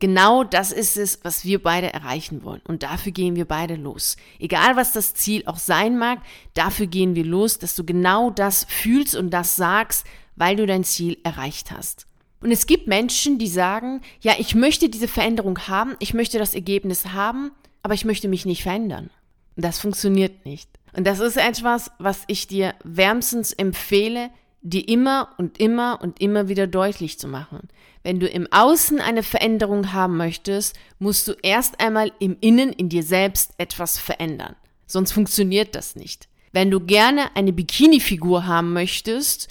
Genau 0.00 0.42
das 0.42 0.72
ist 0.72 0.96
es, 0.96 1.20
was 1.22 1.44
wir 1.44 1.62
beide 1.62 1.92
erreichen 1.92 2.42
wollen. 2.42 2.60
Und 2.66 2.82
dafür 2.82 3.12
gehen 3.12 3.36
wir 3.36 3.44
beide 3.44 3.76
los. 3.76 4.16
Egal 4.40 4.74
was 4.74 4.92
das 4.92 5.14
Ziel 5.14 5.44
auch 5.46 5.58
sein 5.58 5.96
mag, 5.96 6.18
dafür 6.54 6.86
gehen 6.86 7.14
wir 7.14 7.24
los, 7.24 7.58
dass 7.58 7.76
du 7.76 7.84
genau 7.84 8.30
das 8.30 8.66
fühlst 8.68 9.14
und 9.14 9.30
das 9.30 9.54
sagst, 9.54 10.04
weil 10.34 10.56
du 10.56 10.66
dein 10.66 10.84
Ziel 10.84 11.18
erreicht 11.22 11.70
hast. 11.70 12.06
Und 12.40 12.50
es 12.50 12.66
gibt 12.66 12.88
Menschen, 12.88 13.38
die 13.38 13.48
sagen, 13.48 14.02
ja, 14.20 14.34
ich 14.38 14.54
möchte 14.54 14.88
diese 14.88 15.08
Veränderung 15.08 15.58
haben, 15.68 15.96
ich 16.00 16.14
möchte 16.14 16.38
das 16.38 16.54
Ergebnis 16.54 17.06
haben, 17.06 17.52
aber 17.82 17.94
ich 17.94 18.04
möchte 18.04 18.28
mich 18.28 18.44
nicht 18.44 18.62
verändern. 18.62 19.10
Und 19.54 19.64
das 19.64 19.78
funktioniert 19.78 20.44
nicht. 20.44 20.68
Und 20.94 21.06
das 21.06 21.20
ist 21.20 21.36
etwas, 21.36 21.90
was 21.98 22.24
ich 22.26 22.46
dir 22.46 22.74
wärmstens 22.84 23.52
empfehle, 23.52 24.30
dir 24.70 24.88
immer 24.88 25.30
und 25.38 25.58
immer 25.58 26.00
und 26.02 26.20
immer 26.20 26.48
wieder 26.48 26.66
deutlich 26.66 27.18
zu 27.18 27.28
machen. 27.28 27.68
Wenn 28.02 28.20
du 28.20 28.28
im 28.28 28.46
Außen 28.50 29.00
eine 29.00 29.22
Veränderung 29.22 29.92
haben 29.92 30.16
möchtest, 30.16 30.78
musst 30.98 31.26
du 31.28 31.32
erst 31.42 31.80
einmal 31.80 32.12
im 32.18 32.36
Innen 32.40 32.72
in 32.72 32.88
dir 32.88 33.02
selbst 33.02 33.52
etwas 33.58 33.98
verändern. 33.98 34.56
Sonst 34.86 35.12
funktioniert 35.12 35.74
das 35.74 35.96
nicht. 35.96 36.28
Wenn 36.52 36.70
du 36.70 36.80
gerne 36.80 37.34
eine 37.34 37.52
Bikini-Figur 37.52 38.46
haben 38.46 38.72
möchtest, 38.72 39.48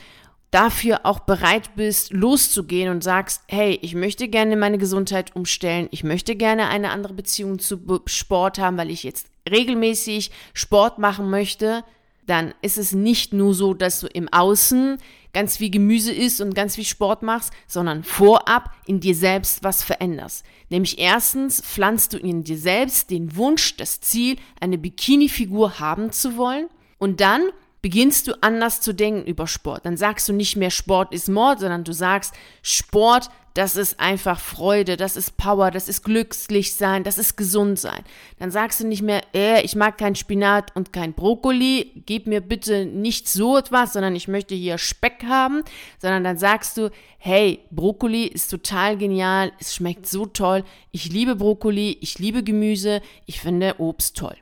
dafür 0.52 1.02
auch 1.06 1.20
bereit 1.20 1.76
bist, 1.76 2.14
loszugehen 2.14 2.90
und 2.90 3.04
sagst, 3.04 3.42
hey, 3.48 3.78
ich 3.82 3.94
möchte 3.94 4.30
gerne 4.30 4.56
meine 4.56 4.78
Gesundheit 4.78 5.36
umstellen, 5.36 5.90
ich 5.92 6.04
möchte 6.06 6.36
gerne 6.36 6.70
eine 6.70 6.92
andere 6.92 7.14
Beziehung 7.14 7.60
zu 7.60 7.78
Sport 8.06 8.58
haben, 8.58 8.78
weil 8.78 8.90
ich 8.90 9.04
jetzt 9.04 9.28
regelmäßig 9.50 10.32
Sport 10.54 10.98
machen 10.98 11.30
möchte, 11.30 11.84
dann 12.28 12.54
ist 12.62 12.78
es 12.78 12.94
nicht 12.94 13.34
nur 13.34 13.54
so, 13.54 13.74
dass 13.74 14.00
du 14.00 14.08
im 14.08 14.32
Außen 14.32 14.98
ganz 15.34 15.58
viel 15.58 15.70
Gemüse 15.70 16.14
isst 16.14 16.40
und 16.40 16.56
ganz 16.56 16.76
viel 16.76 16.86
Sport 16.86 17.22
machst, 17.22 17.52
sondern 17.68 18.04
vorab 18.04 18.72
in 18.88 19.02
dir 19.02 19.14
selbst 19.14 19.64
was 19.64 19.84
veränderst. 19.84 20.46
Nämlich 20.70 20.98
erstens 20.98 21.62
pflanzt 21.62 22.14
du 22.14 22.18
in 22.18 22.44
dir 22.44 22.58
selbst 22.58 23.12
den 23.12 23.36
Wunsch, 23.36 23.76
das 23.76 24.00
Ziel, 24.00 24.38
eine 24.60 24.78
Bikini-Figur 24.78 25.80
haben 25.80 26.12
zu 26.12 26.38
wollen 26.38 26.68
und 26.98 27.20
dann 27.20 27.50
beginnst 27.82 28.28
du 28.28 28.42
anders 28.42 28.82
zu 28.82 28.94
denken 28.94 29.28
über 29.28 29.46
Sport. 29.46 29.86
Dann 29.86 29.98
sagst 29.98 30.28
du 30.28 30.34
nicht 30.34 30.56
mehr 30.56 30.72
Sport 30.72 31.14
ist 31.14 31.30
Mord, 31.30 31.60
sondern 31.60 31.84
du 31.84 31.92
sagst 31.92 32.34
Sport, 32.64 33.30
das 33.56 33.78
ist 33.78 34.02
einfach 34.02 34.40
Freude, 34.40 34.98
das 34.98 35.16
ist 35.16 35.38
Power, 35.38 35.72
das 35.72 35.88
ist 35.88 36.04
glücklich 36.04 36.76
sein, 36.76 37.04
das 37.06 37.18
ist 37.18 37.38
gesund 37.38 37.80
sein. 37.80 38.04
Dann 38.38 38.52
sagst 38.52 38.82
du 38.82 38.88
nicht 38.88 39.02
mehr, 39.02 39.22
äh, 39.34 39.64
ich 39.64 39.78
mag 39.78 39.98
kein 39.98 40.16
Spinat 40.16 40.76
und 40.76 40.92
kein 40.92 41.14
Brokkoli, 41.14 42.04
gib 42.06 42.28
mir 42.28 42.42
bitte 42.42 42.86
nicht 42.86 43.30
so 43.30 43.58
etwas, 43.58 43.94
sondern 43.94 44.14
ich 44.14 44.28
möchte 44.28 44.54
hier 44.54 44.78
Speck 44.78 45.24
haben, 45.26 45.64
sondern 46.00 46.26
dann 46.26 46.38
sagst 46.38 46.76
du, 46.76 46.92
hey, 47.18 47.62
Brokkoli 47.72 48.26
ist 48.26 48.52
total 48.52 48.98
genial, 48.98 49.54
es 49.58 49.74
schmeckt 49.74 50.06
so 50.06 50.26
toll, 50.26 50.66
ich 50.92 51.10
liebe 51.10 51.38
Brokkoli, 51.38 51.98
ich 52.02 52.20
liebe 52.20 52.44
Gemüse, 52.44 53.02
ich 53.26 53.40
finde 53.40 53.76
Obst 53.80 54.18
toll. 54.18 54.36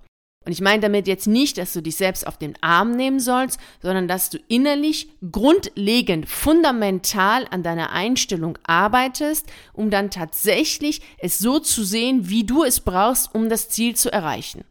Und 0.45 0.51
ich 0.51 0.61
meine 0.61 0.81
damit 0.81 1.07
jetzt 1.07 1.27
nicht, 1.27 1.57
dass 1.57 1.73
du 1.73 1.81
dich 1.81 1.95
selbst 1.95 2.27
auf 2.27 2.37
den 2.37 2.55
Arm 2.61 2.91
nehmen 2.91 3.19
sollst, 3.19 3.59
sondern 3.81 4.07
dass 4.07 4.29
du 4.29 4.39
innerlich 4.47 5.07
grundlegend, 5.31 6.27
fundamental 6.27 7.47
an 7.49 7.63
deiner 7.63 7.91
Einstellung 7.91 8.57
arbeitest, 8.63 9.45
um 9.71 9.89
dann 9.89 10.09
tatsächlich 10.09 11.01
es 11.17 11.39
so 11.39 11.59
zu 11.59 11.83
sehen, 11.83 12.29
wie 12.29 12.43
du 12.43 12.63
es 12.63 12.81
brauchst, 12.81 13.33
um 13.33 13.49
das 13.49 13.69
Ziel 13.69 13.95
zu 13.95 14.11
erreichen. 14.11 14.63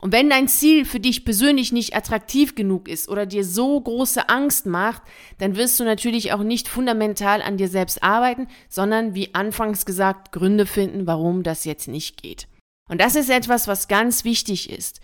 Und 0.00 0.12
wenn 0.12 0.30
dein 0.30 0.46
Ziel 0.46 0.84
für 0.84 1.00
dich 1.00 1.24
persönlich 1.24 1.72
nicht 1.72 1.94
attraktiv 1.96 2.54
genug 2.54 2.88
ist 2.88 3.08
oder 3.08 3.26
dir 3.26 3.44
so 3.44 3.80
große 3.80 4.28
Angst 4.28 4.64
macht, 4.64 5.02
dann 5.38 5.56
wirst 5.56 5.80
du 5.80 5.84
natürlich 5.84 6.32
auch 6.32 6.44
nicht 6.44 6.68
fundamental 6.68 7.42
an 7.42 7.56
dir 7.56 7.68
selbst 7.68 8.02
arbeiten, 8.02 8.46
sondern 8.68 9.14
wie 9.14 9.34
anfangs 9.34 9.84
gesagt, 9.84 10.30
Gründe 10.30 10.66
finden, 10.66 11.06
warum 11.06 11.42
das 11.42 11.64
jetzt 11.64 11.88
nicht 11.88 12.22
geht. 12.22 12.46
Und 12.88 13.00
das 13.00 13.14
ist 13.14 13.30
etwas, 13.30 13.68
was 13.68 13.88
ganz 13.88 14.24
wichtig 14.24 14.70
ist. 14.70 15.00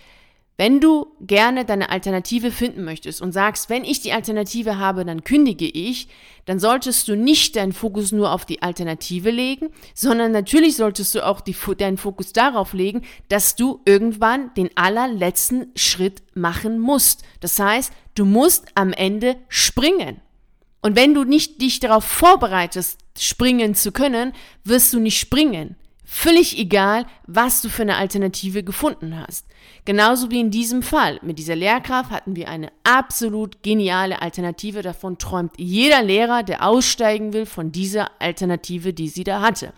Wenn 0.57 0.81
du 0.81 1.09
gerne 1.21 1.64
deine 1.64 1.91
Alternative 1.91 2.53
finden 2.53 2.85
möchtest 2.85 3.21
und 3.21 3.33
sagst, 3.33 3.69
wenn 3.71 3.83
ich 3.83 4.03
die 4.03 4.12
Alternative 4.12 4.79
habe, 4.79 5.05
dann 5.05 5.25
kündige 5.25 5.67
ich, 5.67 6.07
dann 6.45 6.61
solltest 6.61 7.09
du 7.09 7.17
nicht 7.17 7.57
deinen 7.57 7.73
Fokus 7.73 8.12
nur 8.12 8.31
auf 8.31 8.45
die 8.45 8.62
Alternative 8.62 9.31
legen, 9.31 9.71
sondern 9.95 10.31
natürlich 10.31 10.76
solltest 10.76 11.12
du 11.17 11.26
auch 11.26 11.41
die, 11.41 11.57
deinen 11.76 11.97
Fokus 11.97 12.33
darauf 12.33 12.73
legen, 12.73 13.03
dass 13.29 13.57
du 13.57 13.81
irgendwann 13.85 14.55
den 14.55 14.71
allerletzten 14.76 15.73
Schritt 15.75 16.23
machen 16.35 16.79
musst. 16.79 17.25
Das 17.41 17.59
heißt, 17.59 17.93
du 18.14 18.25
musst 18.25 18.67
am 18.76 18.93
Ende 18.93 19.35
springen. 19.49 20.21
Und 20.83 20.95
wenn 20.95 21.14
du 21.14 21.25
nicht 21.25 21.61
dich 21.62 21.81
darauf 21.81 22.05
vorbereitest, 22.05 23.00
springen 23.19 23.75
zu 23.75 23.91
können, 23.91 24.33
wirst 24.62 24.93
du 24.93 25.00
nicht 25.00 25.19
springen. 25.19 25.75
Völlig 26.06 26.58
egal, 26.58 27.06
was 27.26 27.62
du 27.62 27.70
für 27.70 27.82
eine 27.82 27.96
Alternative 27.96 28.62
gefunden 28.62 29.18
hast. 29.18 29.46
Genauso 29.87 30.30
wie 30.30 30.40
in 30.40 30.50
diesem 30.50 30.82
Fall. 30.82 31.18
Mit 31.23 31.38
dieser 31.38 31.56
Lehrkraft 31.56 32.11
hatten 32.11 32.37
wir 32.37 32.49
eine 32.49 32.70
absolut 32.84 33.62
geniale 33.62 34.20
Alternative. 34.20 34.82
Davon 34.82 35.16
träumt 35.16 35.52
jeder 35.56 36.02
Lehrer, 36.02 36.42
der 36.42 36.66
aussteigen 36.66 37.32
will 37.32 37.46
von 37.46 37.73
dieser 37.73 38.11
Alternative, 38.20 38.92
die 38.92 39.08
sie 39.08 39.25
da 39.25 39.40
hatte. 39.40 39.73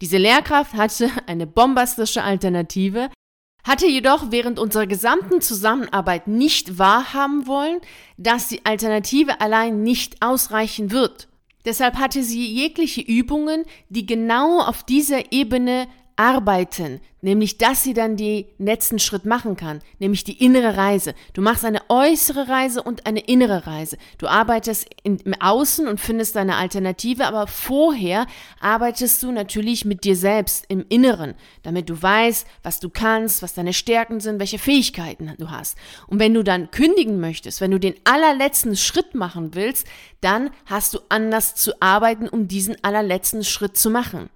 Diese 0.00 0.18
Lehrkraft 0.18 0.74
hatte 0.74 1.10
eine 1.26 1.48
bombastische 1.48 2.22
Alternative, 2.22 3.10
hatte 3.64 3.86
jedoch 3.86 4.30
während 4.30 4.60
unserer 4.60 4.86
gesamten 4.86 5.40
Zusammenarbeit 5.40 6.28
nicht 6.28 6.78
wahrhaben 6.78 7.48
wollen, 7.48 7.80
dass 8.16 8.48
die 8.48 8.64
Alternative 8.64 9.40
allein 9.40 9.82
nicht 9.82 10.22
ausreichen 10.22 10.92
wird. 10.92 11.28
Deshalb 11.64 11.96
hatte 11.96 12.22
sie 12.22 12.44
jegliche 12.46 13.00
Übungen, 13.00 13.64
die 13.88 14.06
genau 14.06 14.60
auf 14.60 14.82
dieser 14.82 15.32
Ebene 15.32 15.86
arbeiten, 16.16 17.00
nämlich 17.20 17.58
dass 17.58 17.82
sie 17.82 17.94
dann 17.94 18.16
den 18.16 18.44
letzten 18.58 18.98
Schritt 18.98 19.24
machen 19.24 19.56
kann, 19.56 19.80
nämlich 19.98 20.24
die 20.24 20.44
innere 20.44 20.76
Reise. 20.76 21.14
Du 21.32 21.42
machst 21.42 21.64
eine 21.64 21.80
äußere 21.88 22.48
Reise 22.48 22.82
und 22.82 23.06
eine 23.06 23.20
innere 23.20 23.66
Reise. 23.66 23.96
Du 24.18 24.26
arbeitest 24.26 24.88
im 25.04 25.18
Außen 25.40 25.86
und 25.86 26.00
findest 26.00 26.36
deine 26.36 26.56
Alternative, 26.56 27.26
aber 27.26 27.46
vorher 27.46 28.26
arbeitest 28.60 29.22
du 29.22 29.32
natürlich 29.32 29.84
mit 29.84 30.04
dir 30.04 30.16
selbst 30.16 30.64
im 30.68 30.84
Inneren, 30.88 31.34
damit 31.62 31.88
du 31.88 32.00
weißt, 32.00 32.46
was 32.62 32.80
du 32.80 32.90
kannst, 32.90 33.42
was 33.42 33.54
deine 33.54 33.72
Stärken 33.72 34.20
sind, 34.20 34.40
welche 34.40 34.58
Fähigkeiten 34.58 35.32
du 35.38 35.50
hast. 35.50 35.76
Und 36.08 36.18
wenn 36.18 36.34
du 36.34 36.42
dann 36.42 36.70
kündigen 36.70 37.20
möchtest, 37.20 37.60
wenn 37.60 37.70
du 37.70 37.80
den 37.80 37.94
allerletzten 38.04 38.76
Schritt 38.76 39.14
machen 39.14 39.54
willst, 39.54 39.86
dann 40.20 40.50
hast 40.66 40.94
du 40.94 41.00
anders 41.08 41.54
zu 41.54 41.80
arbeiten, 41.80 42.28
um 42.28 42.48
diesen 42.48 42.76
allerletzten 42.82 43.44
Schritt 43.44 43.76
zu 43.76 43.90
machen. 43.90 44.28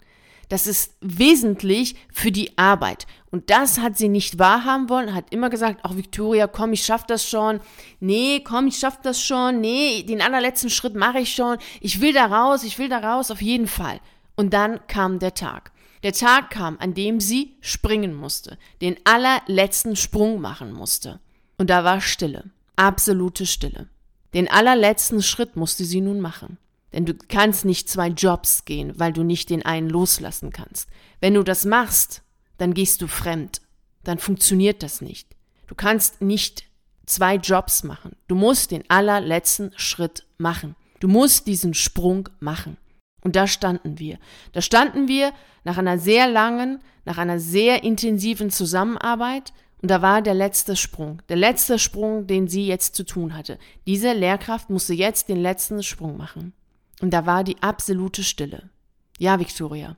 Das 0.48 0.66
ist 0.66 0.96
wesentlich 1.00 1.96
für 2.12 2.30
die 2.30 2.56
Arbeit. 2.56 3.06
Und 3.30 3.50
das 3.50 3.78
hat 3.78 3.98
sie 3.98 4.08
nicht 4.08 4.38
wahrhaben 4.38 4.88
wollen, 4.88 5.14
hat 5.14 5.32
immer 5.32 5.50
gesagt, 5.50 5.80
ach 5.82 5.96
Victoria, 5.96 6.46
komm, 6.46 6.72
ich 6.72 6.84
schaff 6.84 7.04
das 7.04 7.28
schon. 7.28 7.60
Nee, 8.00 8.40
komm, 8.40 8.68
ich 8.68 8.78
schaff 8.78 9.00
das 9.02 9.20
schon. 9.20 9.60
Nee, 9.60 10.04
den 10.04 10.22
allerletzten 10.22 10.70
Schritt 10.70 10.94
mache 10.94 11.18
ich 11.18 11.34
schon. 11.34 11.58
Ich 11.80 12.00
will 12.00 12.12
da 12.12 12.26
raus, 12.26 12.62
ich 12.62 12.78
will 12.78 12.88
da 12.88 12.98
raus, 12.98 13.30
auf 13.30 13.42
jeden 13.42 13.66
Fall. 13.66 14.00
Und 14.36 14.52
dann 14.52 14.80
kam 14.86 15.18
der 15.18 15.34
Tag. 15.34 15.72
Der 16.02 16.12
Tag 16.12 16.50
kam, 16.50 16.76
an 16.78 16.94
dem 16.94 17.20
sie 17.20 17.56
springen 17.60 18.14
musste, 18.14 18.58
den 18.80 18.96
allerletzten 19.04 19.96
Sprung 19.96 20.40
machen 20.40 20.72
musste. 20.72 21.20
Und 21.58 21.70
da 21.70 21.84
war 21.84 22.00
Stille, 22.00 22.44
absolute 22.76 23.46
Stille. 23.46 23.88
Den 24.34 24.48
allerletzten 24.48 25.22
Schritt 25.22 25.56
musste 25.56 25.84
sie 25.84 26.00
nun 26.00 26.20
machen. 26.20 26.58
Denn 26.92 27.04
du 27.04 27.14
kannst 27.14 27.64
nicht 27.64 27.88
zwei 27.88 28.08
Jobs 28.08 28.64
gehen, 28.64 28.98
weil 28.98 29.12
du 29.12 29.22
nicht 29.22 29.50
den 29.50 29.64
einen 29.64 29.90
loslassen 29.90 30.50
kannst. 30.50 30.88
Wenn 31.20 31.34
du 31.34 31.42
das 31.42 31.64
machst, 31.64 32.22
dann 32.58 32.74
gehst 32.74 33.02
du 33.02 33.06
fremd. 33.06 33.60
Dann 34.04 34.18
funktioniert 34.18 34.82
das 34.82 35.00
nicht. 35.00 35.36
Du 35.66 35.74
kannst 35.74 36.22
nicht 36.22 36.64
zwei 37.06 37.36
Jobs 37.36 37.82
machen. 37.82 38.16
Du 38.28 38.34
musst 38.34 38.70
den 38.70 38.88
allerletzten 38.88 39.72
Schritt 39.76 40.26
machen. 40.38 40.76
Du 41.00 41.08
musst 41.08 41.46
diesen 41.46 41.74
Sprung 41.74 42.28
machen. 42.40 42.76
Und 43.22 43.36
da 43.36 43.46
standen 43.46 43.98
wir. 43.98 44.18
Da 44.52 44.62
standen 44.62 45.08
wir 45.08 45.32
nach 45.64 45.78
einer 45.78 45.98
sehr 45.98 46.28
langen, 46.28 46.80
nach 47.04 47.18
einer 47.18 47.40
sehr 47.40 47.82
intensiven 47.82 48.50
Zusammenarbeit. 48.50 49.52
Und 49.82 49.90
da 49.90 50.00
war 50.02 50.22
der 50.22 50.34
letzte 50.34 50.76
Sprung. 50.76 51.22
Der 51.28 51.36
letzte 51.36 51.78
Sprung, 51.78 52.26
den 52.26 52.48
sie 52.48 52.66
jetzt 52.66 52.94
zu 52.94 53.04
tun 53.04 53.36
hatte. 53.36 53.58
Diese 53.86 54.12
Lehrkraft 54.12 54.70
musste 54.70 54.94
jetzt 54.94 55.28
den 55.28 55.40
letzten 55.40 55.82
Sprung 55.82 56.16
machen. 56.16 56.52
Und 57.00 57.10
da 57.10 57.26
war 57.26 57.44
die 57.44 57.62
absolute 57.62 58.24
Stille. 58.24 58.70
Ja, 59.18 59.38
Victoria, 59.38 59.96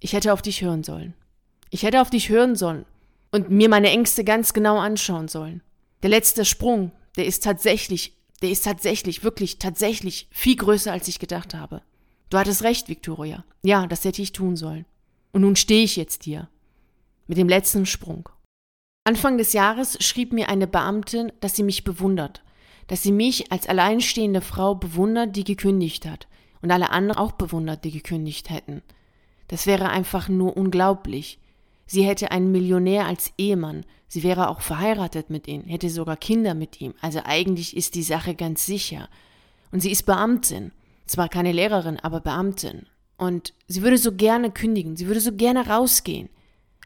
ich 0.00 0.12
hätte 0.12 0.32
auf 0.32 0.42
dich 0.42 0.62
hören 0.62 0.82
sollen. 0.82 1.14
Ich 1.70 1.82
hätte 1.82 2.00
auf 2.00 2.10
dich 2.10 2.28
hören 2.28 2.56
sollen 2.56 2.84
und 3.30 3.50
mir 3.50 3.68
meine 3.68 3.90
Ängste 3.90 4.24
ganz 4.24 4.52
genau 4.52 4.78
anschauen 4.78 5.28
sollen. 5.28 5.62
Der 6.02 6.10
letzte 6.10 6.44
Sprung, 6.44 6.92
der 7.16 7.26
ist 7.26 7.44
tatsächlich, 7.44 8.16
der 8.42 8.50
ist 8.50 8.64
tatsächlich, 8.64 9.22
wirklich 9.22 9.58
tatsächlich 9.58 10.28
viel 10.30 10.56
größer, 10.56 10.90
als 10.90 11.06
ich 11.08 11.18
gedacht 11.18 11.54
habe. 11.54 11.82
Du 12.30 12.38
hattest 12.38 12.62
recht, 12.62 12.88
Victoria. 12.88 13.44
Ja, 13.62 13.86
das 13.86 14.04
hätte 14.04 14.22
ich 14.22 14.32
tun 14.32 14.56
sollen. 14.56 14.86
Und 15.32 15.42
nun 15.42 15.56
stehe 15.56 15.84
ich 15.84 15.96
jetzt 15.96 16.24
hier. 16.24 16.48
Mit 17.26 17.38
dem 17.38 17.48
letzten 17.48 17.86
Sprung. 17.86 18.28
Anfang 19.04 19.38
des 19.38 19.52
Jahres 19.52 19.96
schrieb 20.02 20.32
mir 20.32 20.48
eine 20.48 20.66
Beamtin, 20.66 21.32
dass 21.40 21.54
sie 21.54 21.62
mich 21.62 21.84
bewundert, 21.84 22.42
dass 22.88 23.02
sie 23.02 23.12
mich 23.12 23.52
als 23.52 23.68
alleinstehende 23.68 24.40
Frau 24.40 24.74
bewundert, 24.74 25.36
die 25.36 25.44
gekündigt 25.44 26.06
hat 26.06 26.26
und 26.62 26.70
alle 26.70 26.90
anderen 26.90 27.18
auch 27.18 27.32
bewundert, 27.32 27.84
die 27.84 27.90
gekündigt 27.90 28.50
hätten. 28.50 28.82
Das 29.48 29.66
wäre 29.66 29.88
einfach 29.88 30.28
nur 30.28 30.56
unglaublich. 30.56 31.38
Sie 31.86 32.04
hätte 32.04 32.30
einen 32.30 32.52
Millionär 32.52 33.06
als 33.06 33.32
Ehemann, 33.36 33.84
sie 34.06 34.22
wäre 34.22 34.48
auch 34.48 34.60
verheiratet 34.60 35.28
mit 35.28 35.48
ihm, 35.48 35.64
hätte 35.64 35.90
sogar 35.90 36.16
Kinder 36.16 36.54
mit 36.54 36.80
ihm, 36.80 36.94
also 37.00 37.20
eigentlich 37.24 37.76
ist 37.76 37.96
die 37.96 38.04
Sache 38.04 38.34
ganz 38.34 38.64
sicher. 38.64 39.08
Und 39.72 39.80
sie 39.80 39.90
ist 39.90 40.04
Beamtin, 40.04 40.72
zwar 41.06 41.28
keine 41.28 41.52
Lehrerin, 41.52 41.98
aber 41.98 42.20
Beamtin. 42.20 42.86
Und 43.16 43.54
sie 43.66 43.82
würde 43.82 43.98
so 43.98 44.12
gerne 44.12 44.50
kündigen, 44.50 44.96
sie 44.96 45.06
würde 45.06 45.20
so 45.20 45.32
gerne 45.32 45.66
rausgehen. 45.66 46.28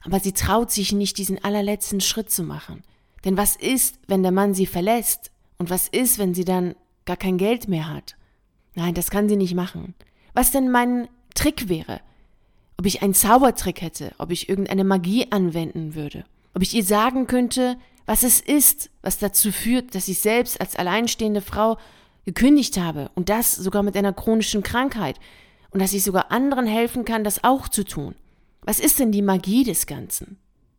Aber 0.04 0.20
sie 0.20 0.32
traut 0.32 0.70
sich 0.70 0.92
nicht, 0.92 1.18
diesen 1.18 1.42
allerletzten 1.42 2.00
Schritt 2.00 2.30
zu 2.30 2.42
machen. 2.42 2.82
Denn 3.24 3.36
was 3.36 3.56
ist, 3.56 3.98
wenn 4.06 4.22
der 4.22 4.32
Mann 4.32 4.52
sie 4.52 4.66
verlässt? 4.66 5.30
Und 5.58 5.70
was 5.70 5.88
ist, 5.88 6.18
wenn 6.18 6.34
sie 6.34 6.44
dann 6.44 6.74
gar 7.04 7.16
kein 7.16 7.38
Geld 7.38 7.68
mehr 7.68 7.88
hat? 7.88 8.16
Nein, 8.74 8.94
das 8.94 9.10
kann 9.10 9.28
sie 9.28 9.36
nicht 9.36 9.54
machen. 9.54 9.94
Was 10.32 10.50
denn 10.50 10.70
mein 10.70 11.08
Trick 11.34 11.68
wäre? 11.68 12.00
Ob 12.76 12.86
ich 12.86 13.02
einen 13.02 13.14
Zaubertrick 13.14 13.82
hätte, 13.82 14.12
ob 14.18 14.30
ich 14.30 14.48
irgendeine 14.48 14.84
Magie 14.84 15.30
anwenden 15.30 15.94
würde, 15.94 16.24
ob 16.54 16.62
ich 16.62 16.74
ihr 16.74 16.84
sagen 16.84 17.26
könnte, 17.26 17.76
was 18.06 18.22
es 18.22 18.40
ist, 18.40 18.90
was 19.02 19.18
dazu 19.18 19.52
führt, 19.52 19.94
dass 19.94 20.08
ich 20.08 20.18
selbst 20.18 20.60
als 20.60 20.76
alleinstehende 20.76 21.40
Frau 21.40 21.78
gekündigt 22.24 22.78
habe 22.78 23.10
und 23.14 23.28
das 23.28 23.54
sogar 23.54 23.82
mit 23.82 23.96
einer 23.96 24.12
chronischen 24.12 24.62
Krankheit 24.62 25.18
und 25.70 25.80
dass 25.80 25.92
ich 25.92 26.02
sogar 26.02 26.30
anderen 26.30 26.66
helfen 26.66 27.04
kann, 27.04 27.24
das 27.24 27.44
auch 27.44 27.68
zu 27.68 27.84
tun. 27.84 28.14
Was 28.62 28.80
ist 28.80 28.98
denn 28.98 29.12
die 29.12 29.22
Magie 29.22 29.64
des 29.64 29.86
Ganzen? 29.86 30.38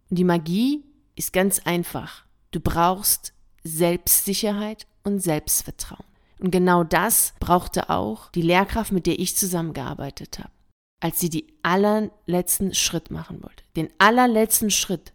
Und 0.09 0.17
die 0.17 0.23
Magie 0.23 0.83
ist 1.15 1.33
ganz 1.33 1.59
einfach. 1.65 2.25
Du 2.51 2.59
brauchst 2.59 3.33
Selbstsicherheit 3.63 4.87
und 5.03 5.19
Selbstvertrauen. 5.19 6.05
Und 6.39 6.51
genau 6.51 6.83
das 6.83 7.33
brauchte 7.39 7.89
auch 7.89 8.29
die 8.31 8.41
Lehrkraft, 8.41 8.91
mit 8.91 9.05
der 9.05 9.19
ich 9.19 9.37
zusammengearbeitet 9.37 10.39
habe, 10.39 10.51
als 10.99 11.19
sie 11.19 11.29
die 11.29 11.47
allerletzten 11.63 12.73
Schritt 12.73 13.09
machen 13.09 13.41
wollte. 13.41 13.63
Den 13.75 13.89
allerletzten 13.97 14.69
Schritt 14.69 15.13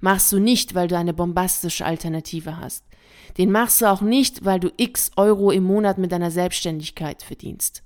machst 0.00 0.32
du 0.32 0.38
nicht, 0.38 0.74
weil 0.74 0.88
du 0.88 0.96
eine 0.96 1.14
bombastische 1.14 1.84
Alternative 1.84 2.58
hast. 2.58 2.84
Den 3.38 3.50
machst 3.50 3.80
du 3.80 3.86
auch 3.86 4.00
nicht, 4.00 4.44
weil 4.44 4.60
du 4.60 4.72
x 4.76 5.10
Euro 5.16 5.50
im 5.50 5.64
Monat 5.64 5.98
mit 5.98 6.12
deiner 6.12 6.30
Selbstständigkeit 6.30 7.22
verdienst. 7.22 7.82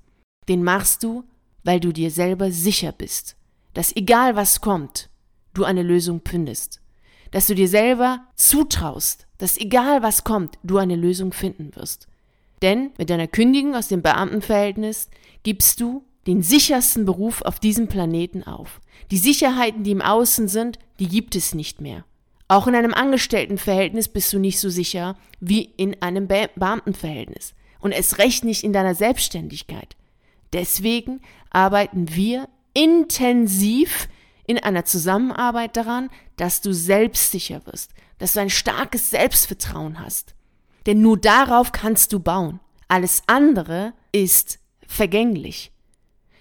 Den 0.48 0.62
machst 0.62 1.02
du, 1.02 1.24
weil 1.64 1.80
du 1.80 1.92
dir 1.92 2.10
selber 2.10 2.50
sicher 2.50 2.92
bist, 2.92 3.36
dass 3.74 3.94
egal 3.94 4.36
was 4.36 4.60
kommt, 4.60 5.10
du 5.54 5.64
eine 5.64 5.82
Lösung 5.82 6.22
findest. 6.26 6.80
Dass 7.30 7.46
du 7.46 7.54
dir 7.54 7.68
selber 7.68 8.26
zutraust, 8.34 9.26
dass 9.38 9.56
egal 9.56 10.02
was 10.02 10.24
kommt, 10.24 10.58
du 10.64 10.78
eine 10.78 10.96
Lösung 10.96 11.32
finden 11.32 11.74
wirst. 11.76 12.08
Denn 12.62 12.90
mit 12.98 13.10
deiner 13.10 13.26
Kündigung 13.26 13.74
aus 13.74 13.88
dem 13.88 14.02
Beamtenverhältnis 14.02 15.08
gibst 15.42 15.80
du 15.80 16.04
den 16.26 16.42
sichersten 16.42 17.04
Beruf 17.06 17.42
auf 17.42 17.58
diesem 17.58 17.88
Planeten 17.88 18.42
auf. 18.44 18.80
Die 19.10 19.18
Sicherheiten, 19.18 19.82
die 19.82 19.92
im 19.92 20.02
Außen 20.02 20.48
sind, 20.48 20.78
die 20.98 21.08
gibt 21.08 21.34
es 21.34 21.54
nicht 21.54 21.80
mehr. 21.80 22.04
Auch 22.48 22.66
in 22.66 22.74
einem 22.74 22.92
Angestelltenverhältnis 22.92 24.08
bist 24.08 24.32
du 24.32 24.38
nicht 24.38 24.60
so 24.60 24.68
sicher 24.68 25.16
wie 25.38 25.72
in 25.76 26.02
einem 26.02 26.26
Be 26.26 26.50
Beamtenverhältnis. 26.56 27.54
Und 27.80 27.92
es 27.92 28.18
recht 28.18 28.44
nicht 28.44 28.64
in 28.64 28.72
deiner 28.72 28.94
Selbstständigkeit. 28.94 29.96
Deswegen 30.52 31.20
arbeiten 31.50 32.14
wir 32.14 32.48
intensiv 32.74 34.08
in 34.46 34.58
einer 34.58 34.84
Zusammenarbeit 34.84 35.76
daran, 35.76 36.10
dass 36.36 36.60
du 36.60 36.72
selbstsicher 36.74 37.64
wirst, 37.66 37.92
dass 38.18 38.32
du 38.32 38.40
ein 38.40 38.50
starkes 38.50 39.10
Selbstvertrauen 39.10 40.00
hast. 40.00 40.34
Denn 40.90 41.02
nur 41.02 41.16
darauf 41.16 41.70
kannst 41.70 42.12
du 42.12 42.18
bauen. 42.18 42.59
Alles 42.88 43.23
andere 43.28 43.92
ist 44.11 44.59
vergänglich. 44.88 45.70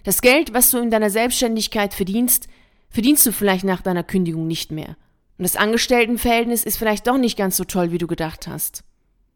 Das 0.03 0.23
Geld, 0.23 0.55
was 0.55 0.71
du 0.71 0.79
in 0.79 0.89
deiner 0.89 1.11
Selbstständigkeit 1.11 1.93
verdienst, 1.93 2.47
verdienst 2.89 3.23
du 3.27 3.31
vielleicht 3.31 3.63
nach 3.63 3.83
deiner 3.83 4.01
Kündigung 4.01 4.47
nicht 4.47 4.71
mehr. 4.71 4.97
Und 5.37 5.43
das 5.43 5.55
Angestelltenverhältnis 5.55 6.63
ist 6.63 6.77
vielleicht 6.77 7.05
doch 7.05 7.19
nicht 7.19 7.37
ganz 7.37 7.57
so 7.57 7.63
toll, 7.63 7.91
wie 7.91 7.99
du 7.99 8.07
gedacht 8.07 8.47
hast. 8.47 8.83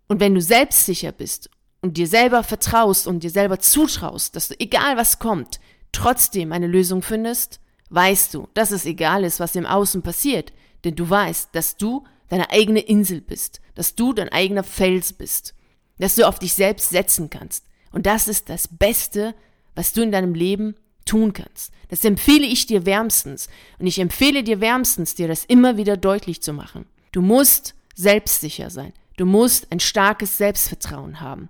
Und 0.07 0.19
wenn 0.19 0.33
du 0.33 0.41
selbstsicher 0.41 1.11
bist 1.11 1.47
und 1.83 1.97
dir 1.97 2.07
selber 2.07 2.41
vertraust 2.41 3.05
und 3.05 3.21
dir 3.21 3.29
selber 3.29 3.59
zutraust, 3.59 4.35
dass 4.35 4.47
du, 4.47 4.59
egal 4.59 4.97
was 4.97 5.19
kommt, 5.19 5.59
trotzdem 5.91 6.51
eine 6.51 6.65
Lösung 6.65 7.03
findest, 7.03 7.59
weißt 7.91 8.33
du, 8.33 8.47
dass 8.55 8.71
es 8.71 8.87
egal 8.87 9.25
ist, 9.25 9.39
was 9.39 9.55
im 9.55 9.67
Außen 9.67 10.01
passiert, 10.01 10.53
denn 10.83 10.95
du 10.95 11.07
weißt, 11.07 11.49
dass 11.51 11.77
du 11.77 12.03
deine 12.33 12.49
eigene 12.49 12.79
Insel 12.79 13.21
bist, 13.21 13.61
dass 13.75 13.93
du 13.93 14.11
dein 14.11 14.29
eigener 14.29 14.63
Fels 14.63 15.13
bist, 15.13 15.53
dass 15.99 16.15
du 16.15 16.27
auf 16.27 16.39
dich 16.39 16.55
selbst 16.55 16.89
setzen 16.89 17.29
kannst. 17.29 17.65
Und 17.91 18.07
das 18.07 18.27
ist 18.27 18.49
das 18.49 18.67
Beste, 18.67 19.35
was 19.75 19.93
du 19.93 20.01
in 20.01 20.11
deinem 20.11 20.33
Leben 20.33 20.75
tun 21.05 21.33
kannst. 21.33 21.71
Das 21.89 22.03
empfehle 22.03 22.47
ich 22.47 22.65
dir 22.65 22.87
wärmstens. 22.87 23.49
Und 23.77 23.85
ich 23.85 23.99
empfehle 23.99 24.43
dir 24.43 24.61
wärmstens, 24.61 25.13
dir 25.13 25.27
das 25.27 25.45
immer 25.45 25.77
wieder 25.77 25.95
deutlich 25.95 26.41
zu 26.41 26.53
machen. 26.53 26.87
Du 27.11 27.21
musst 27.21 27.75
selbstsicher 27.93 28.71
sein. 28.71 28.93
Du 29.17 29.27
musst 29.27 29.71
ein 29.71 29.79
starkes 29.79 30.37
Selbstvertrauen 30.37 31.21
haben. 31.21 31.49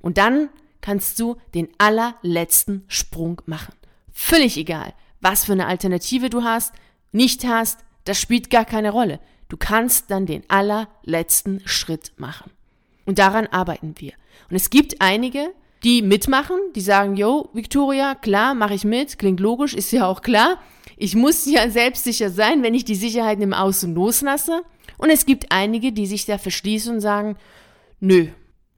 Und 0.00 0.18
dann 0.18 0.48
kannst 0.80 1.20
du 1.20 1.36
den 1.54 1.68
allerletzten 1.78 2.84
Sprung 2.88 3.40
machen. 3.46 3.74
Völlig 4.12 4.56
egal, 4.56 4.92
was 5.20 5.44
für 5.44 5.52
eine 5.52 5.66
Alternative 5.66 6.30
du 6.30 6.42
hast, 6.42 6.74
nicht 7.12 7.46
hast, 7.46 7.78
das 8.04 8.20
spielt 8.20 8.50
gar 8.50 8.64
keine 8.64 8.90
Rolle. 8.90 9.20
Du 9.48 9.56
kannst 9.56 10.10
dann 10.10 10.26
den 10.26 10.42
allerletzten 10.48 11.62
Schritt 11.64 12.12
machen. 12.16 12.50
Und 13.04 13.18
daran 13.18 13.46
arbeiten 13.46 13.94
wir. 13.98 14.12
Und 14.50 14.56
es 14.56 14.70
gibt 14.70 15.00
einige, 15.00 15.52
die 15.84 16.02
mitmachen, 16.02 16.56
die 16.74 16.80
sagen, 16.80 17.16
yo, 17.16 17.48
Victoria, 17.52 18.14
klar, 18.14 18.54
mache 18.54 18.74
ich 18.74 18.84
mit, 18.84 19.18
klingt 19.18 19.40
logisch, 19.40 19.74
ist 19.74 19.92
ja 19.92 20.06
auch 20.06 20.22
klar. 20.22 20.58
Ich 20.96 21.14
muss 21.14 21.46
ja 21.46 21.70
selbstsicher 21.70 22.30
sein, 22.30 22.62
wenn 22.62 22.74
ich 22.74 22.84
die 22.84 22.94
Sicherheiten 22.94 23.42
im 23.42 23.52
Außen 23.52 23.94
loslasse. 23.94 24.62
Und 24.98 25.10
es 25.10 25.26
gibt 25.26 25.52
einige, 25.52 25.92
die 25.92 26.06
sich 26.06 26.24
da 26.24 26.38
verschließen 26.38 26.94
und 26.94 27.00
sagen, 27.00 27.36
nö, 28.00 28.28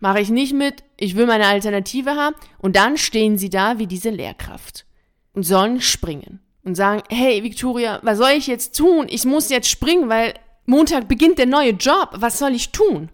mache 0.01 0.21
ich 0.21 0.31
nicht 0.31 0.53
mit, 0.53 0.85
ich 0.99 1.17
will 1.17 1.27
meine 1.27 1.47
Alternative 1.47 2.11
haben. 2.11 2.37
Und 2.59 2.77
dann 2.77 2.99
stehen 2.99 3.39
sie 3.39 3.51
da 3.51 3.79
wie 3.79 3.87
diese 3.87 4.11
Lehrkraft 4.11 4.85
und 5.33 5.45
sollen 5.45 5.81
springen 5.81 6.41
und 6.65 6.75
sagen, 6.75 7.03
hey 7.09 7.43
Victoria, 7.43 8.01
was 8.03 8.19
soll 8.19 8.33
ich 8.37 8.47
jetzt 8.47 8.77
tun? 8.77 9.07
Ich 9.09 9.25
muss 9.25 9.49
jetzt 9.49 9.71
springen, 9.71 10.09
weil 10.09 10.35
Montag 10.69 11.09
beginnt 11.09 11.39
der 11.39 11.47
neue 11.47 11.71
Job. 11.71 12.11
Was 12.17 12.39
soll 12.39 12.55
ich 12.55 12.73
tun? 12.73 13.09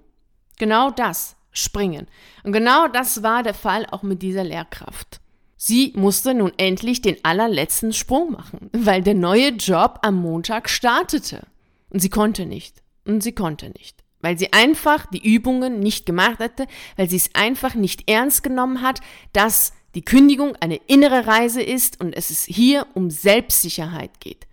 Genau 0.58 0.90
das, 0.90 1.36
springen. 1.52 2.08
Und 2.42 2.52
genau 2.52 2.88
das 2.88 3.22
war 3.22 3.44
der 3.44 3.54
Fall 3.54 3.86
auch 3.92 4.02
mit 4.02 4.22
dieser 4.22 4.42
Lehrkraft. 4.42 5.20
Sie 5.56 5.92
musste 5.94 6.34
nun 6.34 6.52
endlich 6.56 7.00
den 7.00 7.16
allerletzten 7.24 7.92
Sprung 7.92 8.32
machen, 8.32 8.70
weil 8.72 9.02
der 9.04 9.14
neue 9.14 9.50
Job 9.50 10.00
am 10.02 10.16
Montag 10.16 10.68
startete. 10.68 11.46
Und 11.90 12.00
sie 12.00 12.10
konnte 12.10 12.44
nicht. 12.44 12.82
Und 13.04 13.22
sie 13.22 13.36
konnte 13.36 13.68
nicht. 13.68 14.02
Weil 14.20 14.36
sie 14.36 14.52
einfach 14.52 15.06
die 15.06 15.24
Übungen 15.24 15.78
nicht 15.78 16.06
gemacht 16.06 16.40
hatte, 16.40 16.66
weil 16.96 17.08
sie 17.08 17.18
es 17.18 17.30
einfach 17.34 17.76
nicht 17.76 18.10
ernst 18.10 18.42
genommen 18.42 18.82
hat, 18.82 18.98
dass 19.32 19.74
die 19.94 20.04
Kündigung 20.04 20.56
eine 20.56 20.80
innere 20.88 21.28
Reise 21.28 21.62
ist 21.62 22.00
und 22.00 22.16
es 22.16 22.42
hier 22.42 22.88
um 22.94 23.10
Selbstsicherheit 23.10 24.18
geht. 24.18 24.48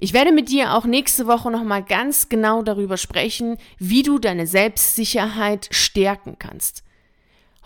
Ich 0.00 0.12
werde 0.12 0.30
mit 0.30 0.48
dir 0.48 0.74
auch 0.74 0.84
nächste 0.84 1.26
Woche 1.26 1.50
nochmal 1.50 1.82
ganz 1.82 2.28
genau 2.28 2.62
darüber 2.62 2.96
sprechen, 2.96 3.58
wie 3.78 4.04
du 4.04 4.20
deine 4.20 4.46
Selbstsicherheit 4.46 5.68
stärken 5.72 6.36
kannst. 6.38 6.84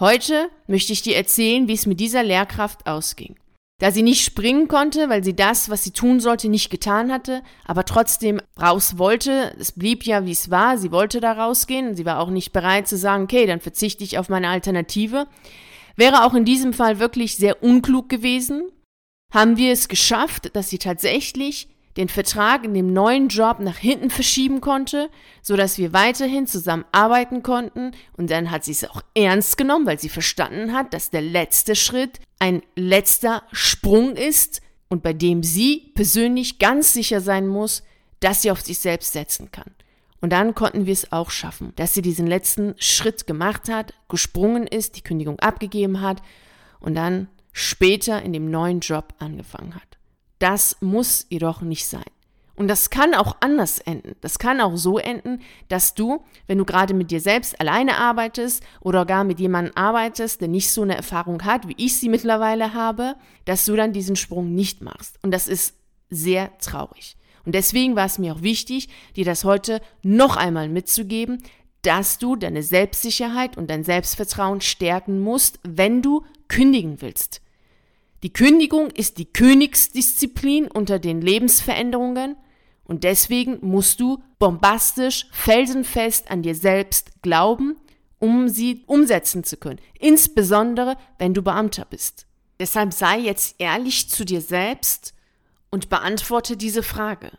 Heute 0.00 0.48
möchte 0.66 0.94
ich 0.94 1.02
dir 1.02 1.14
erzählen, 1.14 1.68
wie 1.68 1.74
es 1.74 1.84
mit 1.84 2.00
dieser 2.00 2.22
Lehrkraft 2.22 2.86
ausging. 2.86 3.36
Da 3.80 3.90
sie 3.90 4.02
nicht 4.02 4.24
springen 4.24 4.66
konnte, 4.66 5.10
weil 5.10 5.22
sie 5.22 5.36
das, 5.36 5.68
was 5.68 5.84
sie 5.84 5.90
tun 5.90 6.20
sollte, 6.20 6.48
nicht 6.48 6.70
getan 6.70 7.12
hatte, 7.12 7.42
aber 7.66 7.84
trotzdem 7.84 8.40
raus 8.60 8.96
wollte, 8.96 9.54
es 9.58 9.72
blieb 9.72 10.04
ja, 10.04 10.24
wie 10.24 10.32
es 10.32 10.50
war, 10.50 10.78
sie 10.78 10.90
wollte 10.90 11.20
da 11.20 11.32
rausgehen, 11.32 11.96
sie 11.96 12.06
war 12.06 12.18
auch 12.20 12.30
nicht 12.30 12.52
bereit 12.52 12.88
zu 12.88 12.96
sagen, 12.96 13.24
okay, 13.24 13.44
dann 13.44 13.60
verzichte 13.60 14.04
ich 14.04 14.18
auf 14.18 14.28
meine 14.28 14.48
Alternative, 14.48 15.26
wäre 15.96 16.24
auch 16.24 16.32
in 16.32 16.44
diesem 16.44 16.72
Fall 16.72 16.98
wirklich 16.98 17.36
sehr 17.36 17.62
unklug 17.62 18.08
gewesen, 18.08 18.70
haben 19.32 19.56
wir 19.56 19.72
es 19.72 19.88
geschafft, 19.88 20.54
dass 20.54 20.70
sie 20.70 20.78
tatsächlich 20.78 21.68
den 21.96 22.08
Vertrag 22.08 22.64
in 22.64 22.74
dem 22.74 22.92
neuen 22.92 23.28
Job 23.28 23.60
nach 23.60 23.76
hinten 23.76 24.10
verschieben 24.10 24.60
konnte, 24.60 25.10
so 25.42 25.56
dass 25.56 25.78
wir 25.78 25.92
weiterhin 25.92 26.46
zusammen 26.46 26.84
arbeiten 26.92 27.42
konnten 27.42 27.92
und 28.16 28.30
dann 28.30 28.50
hat 28.50 28.64
sie 28.64 28.72
es 28.72 28.88
auch 28.88 29.02
ernst 29.14 29.56
genommen, 29.56 29.86
weil 29.86 29.98
sie 29.98 30.08
verstanden 30.08 30.72
hat, 30.72 30.94
dass 30.94 31.10
der 31.10 31.22
letzte 31.22 31.76
Schritt 31.76 32.20
ein 32.38 32.62
letzter 32.76 33.42
Sprung 33.52 34.16
ist 34.16 34.62
und 34.88 35.02
bei 35.02 35.12
dem 35.12 35.42
sie 35.42 35.92
persönlich 35.94 36.58
ganz 36.58 36.92
sicher 36.92 37.20
sein 37.20 37.46
muss, 37.46 37.82
dass 38.20 38.42
sie 38.42 38.50
auf 38.50 38.60
sich 38.60 38.78
selbst 38.78 39.12
setzen 39.12 39.50
kann. 39.50 39.72
Und 40.20 40.32
dann 40.32 40.54
konnten 40.54 40.86
wir 40.86 40.92
es 40.92 41.10
auch 41.10 41.30
schaffen, 41.30 41.72
dass 41.76 41.94
sie 41.94 42.02
diesen 42.02 42.28
letzten 42.28 42.74
Schritt 42.78 43.26
gemacht 43.26 43.68
hat, 43.68 43.92
gesprungen 44.08 44.68
ist, 44.68 44.96
die 44.96 45.02
Kündigung 45.02 45.38
abgegeben 45.40 46.00
hat 46.00 46.22
und 46.78 46.94
dann 46.94 47.28
später 47.52 48.22
in 48.22 48.32
dem 48.32 48.50
neuen 48.50 48.80
Job 48.80 49.14
angefangen 49.18 49.74
hat. 49.74 49.91
Das 50.42 50.76
muss 50.80 51.24
jedoch 51.28 51.60
nicht 51.62 51.86
sein. 51.86 52.02
Und 52.56 52.66
das 52.66 52.90
kann 52.90 53.14
auch 53.14 53.36
anders 53.38 53.78
enden. 53.78 54.16
Das 54.22 54.40
kann 54.40 54.60
auch 54.60 54.76
so 54.76 54.98
enden, 54.98 55.40
dass 55.68 55.94
du, 55.94 56.24
wenn 56.48 56.58
du 56.58 56.64
gerade 56.64 56.94
mit 56.94 57.12
dir 57.12 57.20
selbst 57.20 57.60
alleine 57.60 57.96
arbeitest 57.96 58.60
oder 58.80 59.06
gar 59.06 59.22
mit 59.22 59.38
jemandem 59.38 59.72
arbeitest, 59.76 60.40
der 60.40 60.48
nicht 60.48 60.72
so 60.72 60.82
eine 60.82 60.96
Erfahrung 60.96 61.44
hat, 61.44 61.68
wie 61.68 61.76
ich 61.76 61.96
sie 61.96 62.08
mittlerweile 62.08 62.74
habe, 62.74 63.14
dass 63.44 63.66
du 63.66 63.76
dann 63.76 63.92
diesen 63.92 64.16
Sprung 64.16 64.52
nicht 64.52 64.82
machst. 64.82 65.16
Und 65.22 65.30
das 65.30 65.46
ist 65.46 65.76
sehr 66.10 66.58
traurig. 66.58 67.16
Und 67.46 67.54
deswegen 67.54 67.94
war 67.94 68.06
es 68.06 68.18
mir 68.18 68.34
auch 68.34 68.42
wichtig, 68.42 68.88
dir 69.14 69.24
das 69.24 69.44
heute 69.44 69.80
noch 70.02 70.36
einmal 70.36 70.68
mitzugeben, 70.68 71.40
dass 71.82 72.18
du 72.18 72.34
deine 72.34 72.64
Selbstsicherheit 72.64 73.56
und 73.56 73.70
dein 73.70 73.84
Selbstvertrauen 73.84 74.60
stärken 74.60 75.20
musst, 75.20 75.60
wenn 75.62 76.02
du 76.02 76.24
kündigen 76.48 77.00
willst. 77.00 77.42
Die 78.22 78.32
Kündigung 78.32 78.90
ist 78.90 79.18
die 79.18 79.24
Königsdisziplin 79.24 80.68
unter 80.68 80.98
den 80.98 81.20
Lebensveränderungen 81.20 82.36
Und 82.84 83.04
deswegen 83.04 83.58
musst 83.62 84.00
du 84.00 84.22
bombastisch, 84.38 85.26
felsenfest 85.32 86.30
an 86.30 86.42
dir 86.42 86.54
selbst 86.54 87.22
glauben, 87.22 87.76
um 88.18 88.48
sie 88.48 88.84
umsetzen 88.86 89.44
zu 89.44 89.56
können. 89.56 89.80
Insbesondere, 89.98 90.96
wenn 91.18 91.34
du 91.34 91.42
Beamter 91.42 91.84
bist. 91.84 92.26
Deshalb 92.60 92.92
sei 92.92 93.18
jetzt 93.18 93.56
ehrlich 93.58 94.08
zu 94.08 94.24
dir 94.24 94.40
selbst 94.40 95.14
und 95.70 95.88
beantworte 95.88 96.56
diese 96.56 96.82
Frage. 96.82 97.32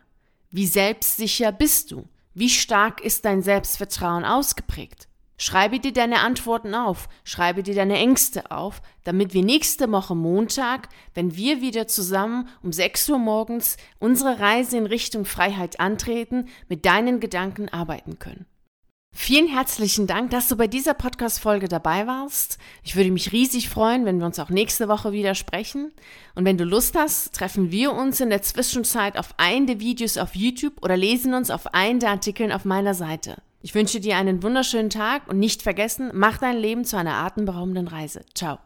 Wie 0.50 0.66
selbstsicher 0.66 1.52
bist 1.52 1.92
du? 1.92 2.04
Wie 2.34 2.50
stark 2.50 3.00
ist 3.00 3.24
dein 3.24 3.42
Selbstvertrauen 3.42 4.24
ausgeprägt? 4.24 5.08
Schreibe 5.36 5.80
dir 5.80 5.92
deine 5.92 6.20
Antworten 6.20 6.74
auf, 6.74 7.08
schreibe 7.24 7.62
dir 7.62 7.74
deine 7.74 7.98
Ängste 7.98 8.50
auf, 8.50 8.82
damit 9.02 9.34
wir 9.34 9.42
nächste 9.42 9.90
Woche 9.90 10.14
Montag, 10.14 10.88
wenn 11.14 11.36
wir 11.36 11.60
wieder 11.60 11.88
zusammen 11.88 12.48
um 12.62 12.72
6 12.72 13.10
Uhr 13.10 13.18
morgens 13.18 13.76
unsere 13.98 14.38
Reise 14.38 14.78
in 14.78 14.86
Richtung 14.86 15.24
Freiheit 15.24 15.80
antreten, 15.80 16.48
mit 16.68 16.86
deinen 16.86 17.18
Gedanken 17.18 17.68
arbeiten 17.68 18.18
können. 18.18 18.46
Vielen 19.16 19.46
herzlichen 19.46 20.08
Dank, 20.08 20.30
dass 20.30 20.48
du 20.48 20.56
bei 20.56 20.66
dieser 20.66 20.92
Podcast-Folge 20.92 21.68
dabei 21.68 22.08
warst. 22.08 22.58
Ich 22.82 22.96
würde 22.96 23.12
mich 23.12 23.30
riesig 23.30 23.68
freuen, 23.70 24.04
wenn 24.04 24.18
wir 24.18 24.26
uns 24.26 24.40
auch 24.40 24.50
nächste 24.50 24.88
Woche 24.88 25.12
wieder 25.12 25.36
sprechen. 25.36 25.92
Und 26.34 26.44
wenn 26.44 26.58
du 26.58 26.64
Lust 26.64 26.96
hast, 26.96 27.32
treffen 27.32 27.70
wir 27.70 27.92
uns 27.92 28.20
in 28.20 28.28
der 28.28 28.42
Zwischenzeit 28.42 29.16
auf 29.16 29.34
einen 29.36 29.68
der 29.68 29.78
Videos 29.78 30.18
auf 30.18 30.34
YouTube 30.34 30.82
oder 30.82 30.96
lesen 30.96 31.32
uns 31.32 31.50
auf 31.50 31.72
einen 31.74 32.00
der 32.00 32.10
Artikeln 32.10 32.50
auf 32.50 32.64
meiner 32.64 32.92
Seite. 32.92 33.36
Ich 33.62 33.74
wünsche 33.74 34.00
dir 34.00 34.16
einen 34.16 34.42
wunderschönen 34.42 34.90
Tag 34.90 35.28
und 35.28 35.38
nicht 35.38 35.62
vergessen, 35.62 36.10
mach 36.12 36.38
dein 36.38 36.58
Leben 36.58 36.84
zu 36.84 36.98
einer 36.98 37.14
atemberaubenden 37.14 37.86
Reise. 37.86 38.22
Ciao. 38.34 38.58